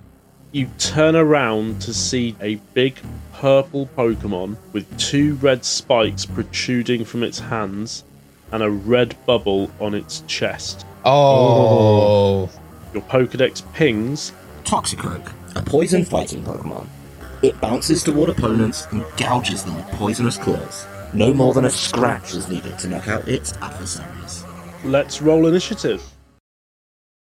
You 0.51 0.67
turn 0.77 1.15
around 1.15 1.81
to 1.83 1.93
see 1.93 2.35
a 2.41 2.55
big 2.73 2.97
purple 3.33 3.87
Pokemon 3.95 4.57
with 4.71 4.97
two 4.97 5.35
red 5.35 5.63
spikes 5.65 6.25
protruding 6.25 7.05
from 7.05 7.23
its 7.23 7.39
hands 7.39 8.03
and 8.51 8.63
a 8.63 8.69
red 8.69 9.15
bubble 9.25 9.71
on 9.79 9.93
its 9.93 10.21
chest. 10.27 10.85
Oh. 11.05 12.49
Your 12.93 13.03
Pokedex 13.03 13.61
pings, 13.73 14.31
Toxicroak, 14.63 15.31
a 15.55 15.61
poison 15.61 16.05
fighting 16.05 16.43
Pokemon. 16.43 16.87
It 17.41 17.59
bounces 17.59 18.03
toward 18.03 18.29
opponents 18.29 18.87
and 18.91 19.03
gouges 19.17 19.63
them 19.63 19.75
with 19.75 19.85
poisonous 19.89 20.37
claws. 20.37 20.85
No 21.13 21.33
more 21.33 21.53
than 21.53 21.65
a 21.65 21.69
scratch 21.69 22.33
is 22.33 22.47
needed 22.47 22.79
to 22.79 22.87
knock 22.87 23.07
out 23.07 23.27
its 23.27 23.53
adversaries. 23.61 24.43
let's 24.85 25.21
roll 25.21 25.47
initiative. 25.47 26.03